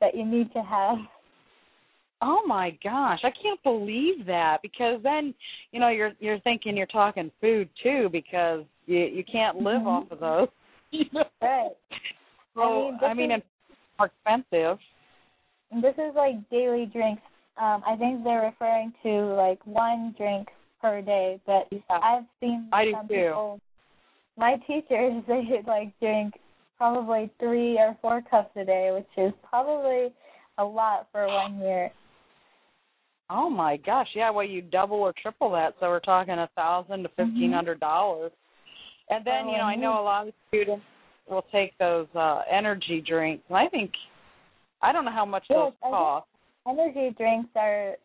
that 0.02 0.16
you 0.16 0.26
need 0.26 0.52
to 0.54 0.62
have. 0.62 0.98
Oh 2.22 2.44
my 2.46 2.78
gosh, 2.84 3.20
I 3.24 3.32
can't 3.42 3.62
believe 3.64 4.26
that 4.26 4.62
because 4.62 5.02
then, 5.04 5.34
you 5.72 5.80
know, 5.80 5.90
you're 5.90 6.12
you're 6.20 6.40
thinking 6.40 6.76
you're 6.76 6.86
talking 6.88 7.32
food 7.40 7.70
too 7.82 8.10
because 8.12 8.64
you 8.86 9.00
you 9.00 9.24
can't 9.24 9.58
live 9.58 9.82
Mhm. 9.82 9.88
off 9.88 10.12
of 10.12 10.20
those. 10.20 10.50
Right. 11.42 11.72
So 12.56 12.62
I 12.62 12.70
mean, 12.70 13.00
I 13.04 13.14
mean, 13.14 13.32
is- 13.32 13.44
it's 13.70 13.80
more 14.00 14.08
expensive. 14.08 14.80
And 15.72 15.84
This 15.84 15.96
is 15.98 16.16
like 16.16 16.36
daily 16.50 16.86
drinks. 16.86 17.22
Um, 17.58 17.84
I 17.86 17.96
think 17.98 18.24
they're 18.24 18.42
referring 18.42 18.94
to 19.04 19.34
like 19.36 19.66
one 19.66 20.14
drink 20.18 20.50
per 20.82 21.02
day, 21.02 21.40
but 21.46 21.68
Yeah. 21.72 21.80
I've 21.90 22.26
seen 22.40 22.70
I 22.72 22.86
do 22.86 22.92
some 22.94 23.08
too. 23.08 23.14
people. 23.14 23.60
My 24.38 24.56
teachers 24.68 25.24
they 25.28 25.62
like 25.66 25.98
drink 26.00 26.34
probably 26.78 27.32
three 27.40 27.78
or 27.78 27.98
four 28.02 28.22
cups 28.30 28.56
a 28.56 28.66
day, 28.66 28.92
which 28.92 29.26
is 29.26 29.34
probably 29.50 30.14
a 30.58 30.64
lot 30.64 31.08
for 31.12 31.28
one 31.28 31.60
year. 31.60 31.92
Oh 33.30 33.50
my 33.50 33.78
gosh, 33.78 34.10
yeah, 34.16 34.30
well 34.30 34.46
you 34.46 34.62
double 34.62 34.98
or 34.98 35.14
triple 35.22 35.52
that, 35.52 35.74
so 35.80 35.88
we're 35.88 36.00
talking 36.00 36.34
a 36.36 36.50
thousand 36.56 37.04
to 37.04 37.10
fifteen 37.10 37.52
hundred 37.52 37.80
dollars. 37.80 38.32
And 39.10 39.26
then, 39.26 39.46
Oh, 39.46 39.52
you 39.52 39.58
know, 39.58 39.64
I 39.64 39.76
know 39.76 40.00
a 40.00 40.04
lot 40.04 40.28
of 40.28 40.34
students 40.50 40.84
will 41.30 41.46
take 41.52 41.78
those 41.78 42.08
uh 42.16 42.42
energy 42.52 43.04
drinks 43.08 43.44
and 43.50 43.58
I 43.58 43.68
think 43.68 43.92
I 44.82 44.92
don't 44.92 45.06
know 45.06 45.12
how 45.12 45.26
much 45.26 45.46
Yes, 45.50 45.58
those 45.58 45.74
I 45.84 45.90
cost. 45.90 46.28
Energy 46.68 47.16
drinks 47.18 47.50
are 47.56 47.96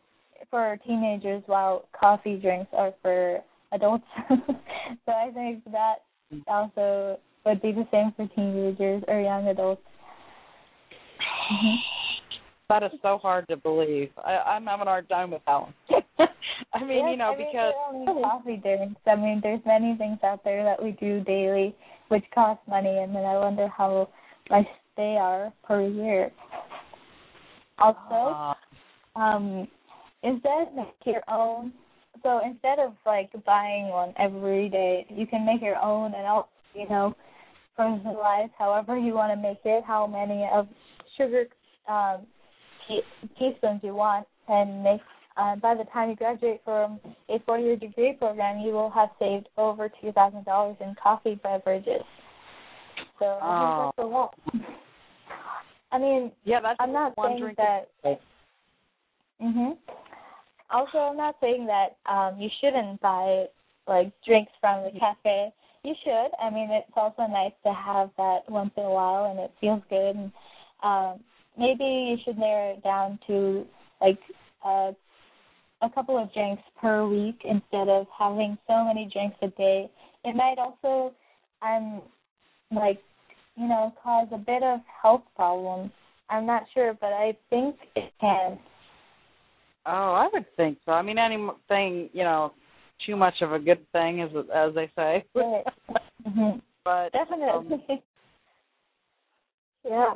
for 0.49 0.77
teenagers, 0.85 1.43
while 1.45 1.87
coffee 1.97 2.37
drinks 2.37 2.69
are 2.73 2.93
for 3.01 3.39
adults. 3.71 4.03
so 4.29 5.11
I 5.11 5.31
think 5.33 5.63
that 5.65 6.03
also 6.47 7.19
would 7.45 7.61
be 7.61 7.71
the 7.71 7.87
same 7.91 8.13
for 8.15 8.27
teenagers 8.35 9.03
or 9.07 9.19
young 9.21 9.47
adults. 9.47 9.81
That 12.69 12.83
is 12.83 12.91
so 13.01 13.17
hard 13.17 13.49
to 13.49 13.57
believe. 13.57 14.11
I, 14.23 14.37
I'm 14.37 14.65
having 14.65 14.87
a 14.87 14.91
hard 14.91 15.09
time 15.09 15.31
with 15.31 15.41
that 15.45 15.59
one. 15.59 15.73
I 16.73 16.81
mean, 16.85 16.99
Yes, 16.99 17.07
you 17.11 17.17
know, 17.17 17.33
I 17.33 17.37
mean, 17.37 17.47
because 17.51 17.73
only 17.89 18.23
coffee 18.23 18.55
drinks. 18.63 19.01
I 19.05 19.15
mean, 19.17 19.41
there's 19.43 19.59
many 19.65 19.97
things 19.97 20.19
out 20.23 20.41
there 20.45 20.63
that 20.63 20.81
we 20.81 20.91
do 20.91 21.19
daily 21.25 21.75
which 22.11 22.23
cost 22.35 22.59
money, 22.67 22.99
and 22.99 23.15
then 23.15 23.23
I 23.23 23.37
wonder 23.37 23.67
how 23.69 24.09
much 24.49 24.67
they 24.97 25.17
are 25.19 25.51
per 25.63 25.81
year. 25.81 26.29
Also, 27.79 28.53
uh, 29.15 29.19
um, 29.19 29.67
instead 30.23 30.75
make 30.75 30.87
your 31.05 31.23
own. 31.27 31.73
So 32.23 32.41
instead 32.45 32.79
of 32.79 32.93
like 33.05 33.31
buying 33.45 33.87
one 33.87 34.13
every 34.19 34.69
day, 34.69 35.05
you 35.09 35.25
can 35.25 35.45
make 35.45 35.61
your 35.61 35.81
own 35.81 36.13
and 36.13 36.27
also, 36.27 36.49
you 36.75 36.87
know, 36.87 37.15
personalize 37.77 38.49
however 38.57 38.97
you 38.97 39.13
want 39.13 39.31
to 39.33 39.41
make 39.41 39.59
it, 39.65 39.83
how 39.85 40.05
many 40.05 40.47
of 40.53 40.67
sugar 41.17 41.45
um, 41.87 42.21
teaspoons 43.37 43.79
you 43.83 43.95
want, 43.95 44.27
and 44.47 44.83
make. 44.83 45.01
Uh, 45.37 45.55
by 45.55 45.73
the 45.73 45.85
time 45.93 46.09
you 46.09 46.15
graduate 46.15 46.59
from 46.65 46.99
a 47.29 47.39
four-year 47.45 47.77
degree 47.77 48.13
program, 48.19 48.59
you 48.59 48.73
will 48.73 48.89
have 48.89 49.09
saved 49.17 49.47
over 49.57 49.89
two 50.01 50.11
thousand 50.11 50.43
dollars 50.43 50.75
in 50.81 50.93
coffee 51.01 51.39
beverages. 51.41 52.01
So 53.17 53.39
I 53.41 53.93
think 53.95 53.95
that's 53.95 54.07
a 54.07 54.11
lot. 54.11 54.35
I 55.93 55.97
mean, 55.97 56.31
yeah, 56.43 56.59
that's 56.61 56.77
I'm 56.79 56.91
not 56.91 57.13
saying 57.23 57.55
that. 57.57 57.87
Mhm. 59.41 59.77
Also, 60.71 60.97
I'm 60.97 61.17
not 61.17 61.35
saying 61.41 61.67
that 61.67 61.97
um, 62.11 62.39
you 62.39 62.49
shouldn't 62.61 63.01
buy 63.01 63.45
like 63.87 64.11
drinks 64.25 64.51
from 64.59 64.83
the 64.83 64.99
cafe. 64.99 65.51
You 65.83 65.93
should. 66.03 66.29
I 66.39 66.49
mean, 66.49 66.69
it's 66.71 66.91
also 66.95 67.23
nice 67.23 67.53
to 67.65 67.73
have 67.73 68.11
that 68.17 68.41
once 68.49 68.71
in 68.77 68.83
a 68.83 68.89
while, 68.89 69.31
and 69.31 69.39
it 69.39 69.51
feels 69.59 69.81
good. 69.89 70.15
And 70.15 70.31
um, 70.83 71.19
maybe 71.57 71.83
you 71.83 72.17
should 72.23 72.37
narrow 72.37 72.73
it 72.73 72.83
down 72.83 73.19
to 73.27 73.65
like 73.99 74.19
uh, 74.63 74.91
a 75.81 75.89
couple 75.89 76.17
of 76.17 76.31
drinks 76.33 76.61
per 76.79 77.07
week 77.07 77.41
instead 77.43 77.89
of 77.89 78.05
having 78.17 78.57
so 78.67 78.85
many 78.85 79.09
drinks 79.11 79.37
a 79.41 79.47
day. 79.47 79.89
It 80.23 80.35
might 80.35 80.57
also, 80.59 81.13
um, 81.61 82.01
like, 82.71 83.01
you 83.55 83.67
know, 83.67 83.91
cause 84.03 84.27
a 84.31 84.37
bit 84.37 84.63
of 84.63 84.79
health 85.01 85.23
problems. 85.35 85.91
I'm 86.29 86.45
not 86.45 86.63
sure, 86.73 86.95
but 86.99 87.11
I 87.11 87.35
think 87.49 87.75
it 87.95 88.11
can. 88.21 88.59
Oh, 89.85 90.13
I 90.13 90.27
would 90.31 90.45
think 90.55 90.77
so. 90.85 90.91
I 90.91 91.01
mean, 91.01 91.17
anything 91.17 92.09
you 92.13 92.23
know, 92.23 92.53
too 93.05 93.15
much 93.15 93.35
of 93.41 93.51
a 93.51 93.59
good 93.59 93.79
thing, 93.91 94.21
as 94.21 94.29
as 94.53 94.73
they 94.75 94.89
say. 94.95 95.25
Right. 95.35 95.63
mm-hmm. 96.27 96.59
But 96.85 97.11
definitely. 97.11 97.47
Um, 97.49 97.81
yeah. 99.85 100.13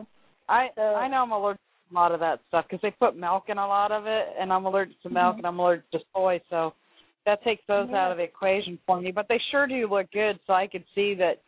I 0.47 0.67
so, 0.75 0.81
I 0.81 1.07
know 1.07 1.23
I'm 1.23 1.31
allergic 1.31 1.61
to 1.61 1.95
a 1.95 1.99
lot 1.99 2.11
of 2.11 2.19
that 2.19 2.39
stuff 2.47 2.65
because 2.69 2.81
they 2.81 2.91
put 2.91 3.17
milk 3.17 3.45
in 3.47 3.57
a 3.57 3.67
lot 3.67 3.91
of 3.91 4.05
it, 4.05 4.25
and 4.39 4.53
I'm 4.53 4.65
allergic 4.65 5.01
to 5.01 5.09
milk, 5.09 5.31
mm-hmm. 5.31 5.39
and 5.39 5.47
I'm 5.47 5.59
allergic 5.59 5.89
to 5.91 5.99
soy, 6.13 6.39
so 6.49 6.73
that 7.25 7.43
takes 7.43 7.63
those 7.67 7.87
yeah. 7.89 8.05
out 8.05 8.11
of 8.11 8.17
the 8.17 8.23
equation 8.23 8.77
for 8.85 9.01
me. 9.01 9.11
But 9.11 9.25
they 9.27 9.39
sure 9.49 9.65
do 9.65 9.87
look 9.89 10.11
good, 10.11 10.39
so 10.45 10.53
I 10.53 10.67
could 10.67 10.83
see 10.93 11.15
that, 11.15 11.41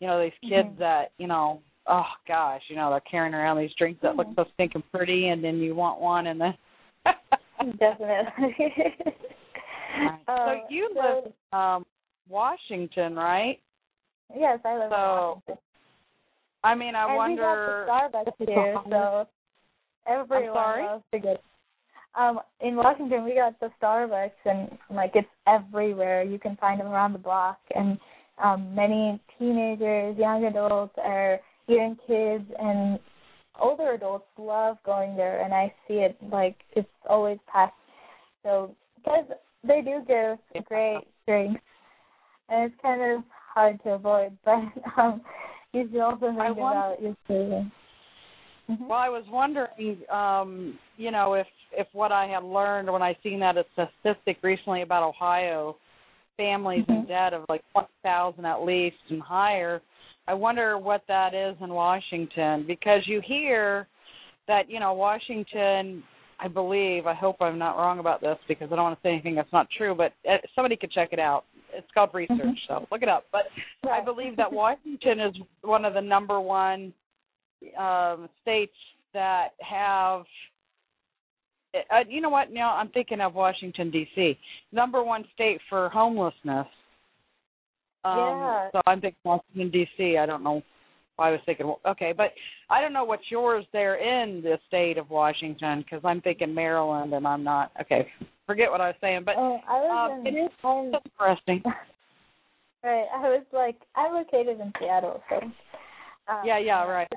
you 0.00 0.06
know, 0.06 0.22
these 0.22 0.32
kids 0.42 0.68
mm-hmm. 0.68 0.80
that 0.80 1.12
you 1.16 1.26
know, 1.26 1.62
oh 1.86 2.04
gosh, 2.28 2.62
you 2.68 2.76
know, 2.76 2.90
they're 2.90 3.00
carrying 3.00 3.34
around 3.34 3.58
these 3.58 3.74
drinks 3.78 4.02
that 4.02 4.16
mm-hmm. 4.16 4.18
look 4.18 4.28
so 4.36 4.44
stinking 4.54 4.82
pretty, 4.92 5.28
and 5.28 5.42
then 5.42 5.56
you 5.58 5.74
want 5.74 6.00
one, 6.00 6.26
and 6.26 6.40
then. 6.40 6.54
Definitely. 7.78 8.54
right. 10.00 10.20
So 10.26 10.32
uh, 10.32 10.54
you 10.68 10.90
so, 10.94 11.00
live 11.00 11.32
um 11.52 11.86
Washington, 12.28 13.14
right? 13.14 13.58
Yes, 14.34 14.58
I 14.64 14.78
live 14.78 14.90
so, 14.90 14.94
in 14.94 15.00
Washington. 15.00 15.56
I 16.62 16.74
mean, 16.74 16.94
I 16.94 17.06
and 17.06 17.16
wonder. 17.16 17.86
we 17.86 17.86
got 17.86 18.12
the 18.12 18.20
Starbucks 18.30 18.48
here, 18.48 18.76
so 18.88 19.28
everyone 20.06 20.54
sorry? 20.54 20.84
loves 20.84 21.04
to 21.12 21.18
get. 21.18 21.42
Um, 22.16 22.40
in 22.60 22.76
Washington, 22.76 23.24
we 23.24 23.34
got 23.34 23.58
the 23.60 23.70
Starbucks, 23.82 24.30
and 24.44 24.70
like 24.90 25.12
it's 25.14 25.28
everywhere. 25.46 26.22
You 26.22 26.38
can 26.38 26.56
find 26.56 26.80
them 26.80 26.88
around 26.88 27.12
the 27.12 27.18
block, 27.18 27.58
and 27.74 27.98
um, 28.42 28.74
many 28.74 29.20
teenagers, 29.38 30.16
young 30.16 30.44
adults, 30.44 30.94
or 30.96 31.38
even 31.68 31.96
kids 32.06 32.44
and 32.58 32.98
older 33.60 33.92
adults 33.92 34.26
love 34.38 34.78
going 34.84 35.16
there, 35.16 35.42
and 35.42 35.52
I 35.52 35.72
see 35.86 35.94
it 35.94 36.16
like 36.30 36.56
it's 36.72 36.88
always 37.08 37.38
packed. 37.50 37.78
So 38.42 38.74
because 38.96 39.24
they 39.66 39.80
do 39.80 40.02
give 40.06 40.64
great 40.66 41.02
drinks, 41.26 41.60
and 42.48 42.70
it's 42.70 42.82
kind 42.82 43.00
of 43.00 43.24
hard 43.54 43.82
to 43.84 43.90
avoid, 43.90 44.36
but 44.44 44.60
um, 44.98 45.20
you 45.72 45.88
should 45.90 46.00
also 46.00 46.26
think 46.26 46.38
wonder, 46.38 46.78
about 46.78 47.02
your 47.02 47.16
savings. 47.28 47.70
Mm-hmm. 48.70 48.86
Well, 48.86 48.98
I 48.98 49.08
was 49.08 49.24
wondering, 49.28 49.98
um, 50.10 50.78
you 50.96 51.10
know, 51.10 51.34
if 51.34 51.46
if 51.72 51.86
what 51.92 52.12
I 52.12 52.26
had 52.26 52.44
learned 52.44 52.90
when 52.90 53.02
I 53.02 53.16
seen 53.22 53.40
that 53.40 53.56
a 53.56 53.64
statistic 53.72 54.38
recently 54.42 54.82
about 54.82 55.02
Ohio 55.02 55.76
families 56.36 56.84
mm-hmm. 56.84 57.02
in 57.02 57.06
debt 57.06 57.32
of 57.34 57.44
like 57.48 57.62
one 57.72 57.86
thousand 58.02 58.44
at 58.44 58.64
least 58.64 58.96
and 59.10 59.20
higher. 59.20 59.80
I 60.26 60.34
wonder 60.34 60.78
what 60.78 61.02
that 61.08 61.34
is 61.34 61.56
in 61.60 61.70
Washington 61.70 62.64
because 62.66 63.02
you 63.06 63.20
hear 63.26 63.86
that 64.48 64.70
you 64.70 64.80
know 64.80 64.92
Washington. 64.92 66.02
I 66.40 66.48
believe. 66.48 67.06
I 67.06 67.14
hope 67.14 67.36
I'm 67.40 67.58
not 67.58 67.76
wrong 67.76 68.00
about 68.00 68.20
this 68.20 68.36
because 68.48 68.68
I 68.72 68.74
don't 68.74 68.84
want 68.84 68.98
to 69.00 69.06
say 69.06 69.12
anything 69.12 69.36
that's 69.36 69.52
not 69.52 69.68
true. 69.78 69.94
But 69.94 70.12
uh, 70.28 70.38
somebody 70.54 70.76
could 70.76 70.90
check 70.90 71.10
it 71.12 71.20
out. 71.20 71.44
It's 71.72 71.86
called 71.94 72.10
research, 72.12 72.38
mm-hmm. 72.38 72.52
so 72.68 72.86
look 72.90 73.02
it 73.02 73.08
up. 73.08 73.26
But 73.30 73.42
right. 73.84 74.02
I 74.02 74.04
believe 74.04 74.36
that 74.36 74.52
Washington 74.52 75.20
is 75.20 75.34
one 75.62 75.84
of 75.84 75.94
the 75.94 76.00
number 76.00 76.40
one 76.40 76.92
um, 77.78 78.28
states 78.42 78.74
that 79.12 79.50
have. 79.60 80.24
Uh, 81.74 82.04
you 82.08 82.20
know 82.20 82.30
what? 82.30 82.52
Now 82.52 82.76
I'm 82.76 82.88
thinking 82.88 83.20
of 83.20 83.34
Washington 83.34 83.90
D.C. 83.90 84.36
Number 84.72 85.02
one 85.04 85.24
state 85.34 85.60
for 85.68 85.88
homelessness. 85.90 86.66
Um, 88.04 88.18
yeah. 88.18 88.68
So 88.72 88.80
I'm 88.86 89.00
thinking 89.00 89.18
Washington 89.24 89.70
D.C. 89.70 90.18
I 90.18 90.26
don't 90.26 90.44
know 90.44 90.62
why 91.16 91.28
I 91.28 91.30
was 91.30 91.40
thinking, 91.46 91.72
okay, 91.86 92.12
but 92.16 92.32
I 92.70 92.80
don't 92.80 92.92
know 92.92 93.04
what's 93.04 93.30
yours 93.30 93.64
there 93.72 93.96
in 93.96 94.42
the 94.42 94.58
state 94.66 94.98
of 94.98 95.10
Washington 95.10 95.84
because 95.84 96.04
I'm 96.04 96.20
thinking 96.20 96.54
Maryland 96.54 97.12
and 97.12 97.26
I'm 97.26 97.44
not. 97.44 97.70
Okay, 97.80 98.08
forget 98.46 98.70
what 98.70 98.80
I 98.80 98.88
was 98.88 98.96
saying, 99.00 99.22
but 99.24 99.36
oh, 99.38 99.58
I 99.68 99.74
was 99.74 100.20
um, 100.20 100.26
in, 100.26 100.36
it's 100.36 100.54
I'm, 100.64 100.92
interesting. 101.04 101.62
right, 102.84 103.06
I 103.14 103.20
was 103.20 103.44
like, 103.52 103.76
I'm 103.94 104.14
located 104.14 104.60
in 104.60 104.72
Seattle, 104.80 105.22
so. 105.28 105.36
Um, 105.36 106.40
yeah, 106.44 106.58
yeah, 106.58 106.84
right. 106.84 107.08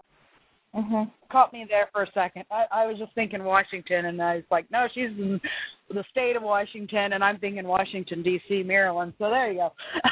Mhm. 0.75 1.09
Caught 1.31 1.53
me 1.53 1.65
there 1.67 1.89
for 1.91 2.03
a 2.03 2.11
second. 2.13 2.43
I, 2.51 2.65
I 2.71 2.85
was 2.85 2.97
just 2.99 3.13
thinking 3.15 3.43
Washington, 3.43 4.05
and 4.05 4.21
I 4.21 4.35
was 4.35 4.43
like, 4.51 4.69
no, 4.69 4.87
she's 4.93 5.09
in 5.09 5.39
the 5.89 6.03
state 6.11 6.35
of 6.35 6.43
Washington, 6.43 7.13
and 7.13 7.23
I'm 7.23 7.39
thinking 7.39 7.65
Washington 7.65 8.21
D.C., 8.21 8.63
Maryland. 8.63 9.13
So 9.17 9.29
there 9.29 9.51
you 9.51 9.59
go. 9.59 9.73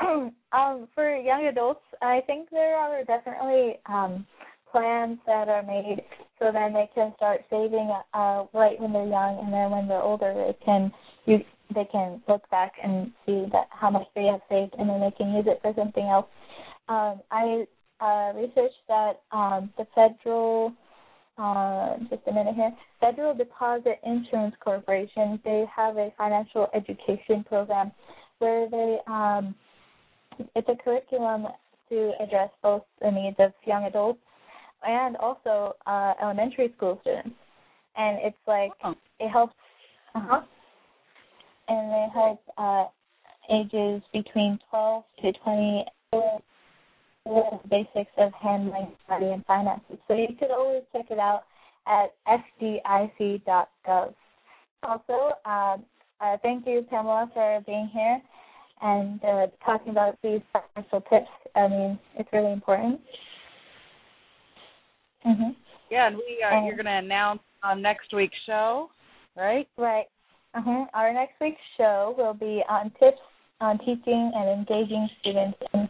um, 0.52 0.88
for 0.94 1.16
young 1.16 1.46
adults, 1.46 1.80
I 2.00 2.20
think 2.26 2.50
there 2.50 2.76
are 2.76 3.04
definitely 3.04 3.78
um, 3.86 4.26
plans 4.70 5.18
that 5.26 5.48
are 5.48 5.62
made 5.62 6.02
so 6.42 6.50
then 6.52 6.72
they 6.72 6.90
can 6.92 7.12
start 7.16 7.42
saving 7.48 7.92
uh, 8.14 8.44
right 8.52 8.78
when 8.80 8.92
they're 8.92 9.06
young, 9.06 9.38
and 9.38 9.52
then 9.52 9.70
when 9.70 9.86
they're 9.86 10.02
older, 10.02 10.34
they 10.34 10.56
can 10.64 10.90
you 11.24 11.38
they 11.72 11.86
can 11.90 12.20
look 12.28 12.48
back 12.50 12.72
and 12.82 13.12
see 13.24 13.46
that 13.52 13.68
how 13.70 13.90
much 13.90 14.06
they 14.16 14.24
have 14.24 14.40
saved, 14.48 14.74
and 14.76 14.90
then 14.90 15.00
they 15.00 15.12
can 15.12 15.32
use 15.32 15.44
it 15.46 15.60
for 15.62 15.72
something 15.76 16.04
else. 16.04 16.26
Um, 16.88 17.20
I 17.30 17.64
uh, 18.00 18.32
researched 18.34 18.82
that 18.88 19.20
um, 19.30 19.72
the 19.78 19.86
federal 19.94 20.72
uh, 21.38 21.96
just 22.10 22.22
a 22.26 22.32
minute 22.32 22.54
here. 22.54 22.72
Federal 23.00 23.34
Deposit 23.34 23.98
Insurance 24.04 24.54
Corporation, 24.62 25.40
they 25.44 25.64
have 25.74 25.96
a 25.96 26.12
financial 26.16 26.68
education 26.74 27.44
program 27.44 27.92
where 28.38 28.68
they 28.68 28.98
um, 29.06 29.54
it's 30.54 30.68
a 30.68 30.82
curriculum 30.82 31.46
to 31.88 32.12
address 32.20 32.50
both 32.62 32.82
the 33.00 33.10
needs 33.10 33.36
of 33.38 33.52
young 33.64 33.84
adults 33.84 34.18
and 34.86 35.16
also 35.16 35.74
uh, 35.86 36.14
elementary 36.22 36.72
school 36.76 36.98
students. 37.02 37.36
And 37.96 38.18
it's 38.22 38.36
like 38.46 38.72
oh. 38.84 38.94
it 39.20 39.28
helps, 39.28 39.54
uh-huh, 40.14 40.40
and 41.68 41.92
it 41.92 42.10
helps 42.12 42.42
uh, 42.56 42.84
ages 43.50 44.02
between 44.12 44.58
12 44.70 45.04
to 45.22 45.32
20 45.44 45.84
the 47.24 47.58
basics 47.70 48.10
of 48.18 48.32
handling 48.34 48.92
money 49.08 49.30
and 49.32 49.44
finances. 49.46 49.98
So 50.08 50.14
you 50.14 50.28
could 50.38 50.50
always 50.50 50.82
check 50.92 51.06
it 51.10 51.18
out 51.18 51.44
at 51.86 52.12
fdic.gov. 52.60 54.14
Also, 54.82 55.32
um, 55.44 55.84
uh, 56.20 56.36
thank 56.42 56.66
you, 56.66 56.84
Pamela, 56.90 57.30
for 57.32 57.62
being 57.66 57.90
here 57.92 58.20
and 58.80 59.24
uh, 59.24 59.46
talking 59.64 59.90
about 59.90 60.18
these 60.22 60.40
financial 60.52 61.00
tips. 61.02 61.30
I 61.54 61.68
mean, 61.68 61.98
it's 62.18 62.28
really 62.32 62.52
important. 62.52 63.00
Mm-hmm. 65.26 65.50
Yeah, 65.90 66.08
and 66.08 66.16
we 66.16 66.42
are. 66.44 66.64
you're 66.64 66.74
going 66.74 66.86
to 66.86 66.92
announce 66.92 67.40
on 67.62 67.80
next 67.80 68.12
week's 68.12 68.36
show, 68.46 68.90
right? 69.36 69.68
Right. 69.76 70.06
Uh-huh. 70.54 70.86
Our 70.94 71.12
next 71.12 71.34
week's 71.40 71.60
show 71.76 72.14
will 72.18 72.34
be 72.34 72.62
on 72.68 72.90
tips 72.98 73.20
on 73.60 73.78
teaching 73.78 74.32
and 74.34 74.50
engaging 74.50 75.08
students 75.20 75.56
in 75.72 75.88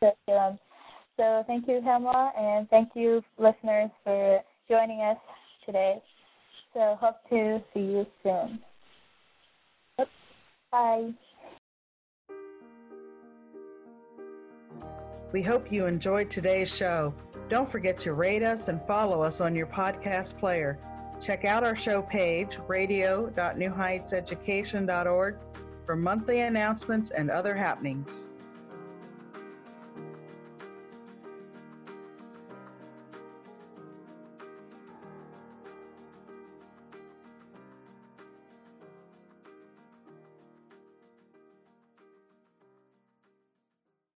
curriculum. 0.00 0.58
So 1.16 1.44
thank 1.46 1.66
you, 1.66 1.80
Pamela, 1.82 2.30
and 2.38 2.68
thank 2.68 2.90
you, 2.94 3.22
listeners, 3.38 3.90
for 4.04 4.42
joining 4.68 5.00
us 5.00 5.16
today. 5.64 6.02
So 6.74 6.98
hope 7.00 7.16
to 7.30 7.62
see 7.72 7.80
you 7.80 8.06
soon. 8.22 8.60
Bye. 10.70 11.14
We 15.32 15.42
hope 15.42 15.72
you 15.72 15.86
enjoyed 15.86 16.30
today's 16.30 16.74
show. 16.74 17.14
Don't 17.48 17.70
forget 17.70 17.96
to 17.98 18.12
rate 18.12 18.42
us 18.42 18.66
and 18.68 18.80
follow 18.86 19.22
us 19.22 19.40
on 19.40 19.54
your 19.54 19.66
podcast 19.66 20.38
player. 20.38 20.78
Check 21.20 21.44
out 21.44 21.62
our 21.64 21.76
show 21.76 22.02
page, 22.02 22.58
radio.newheightseducation.org, 22.68 25.36
for 25.86 25.96
monthly 25.96 26.40
announcements 26.40 27.10
and 27.10 27.30
other 27.30 27.54
happenings. 27.54 28.28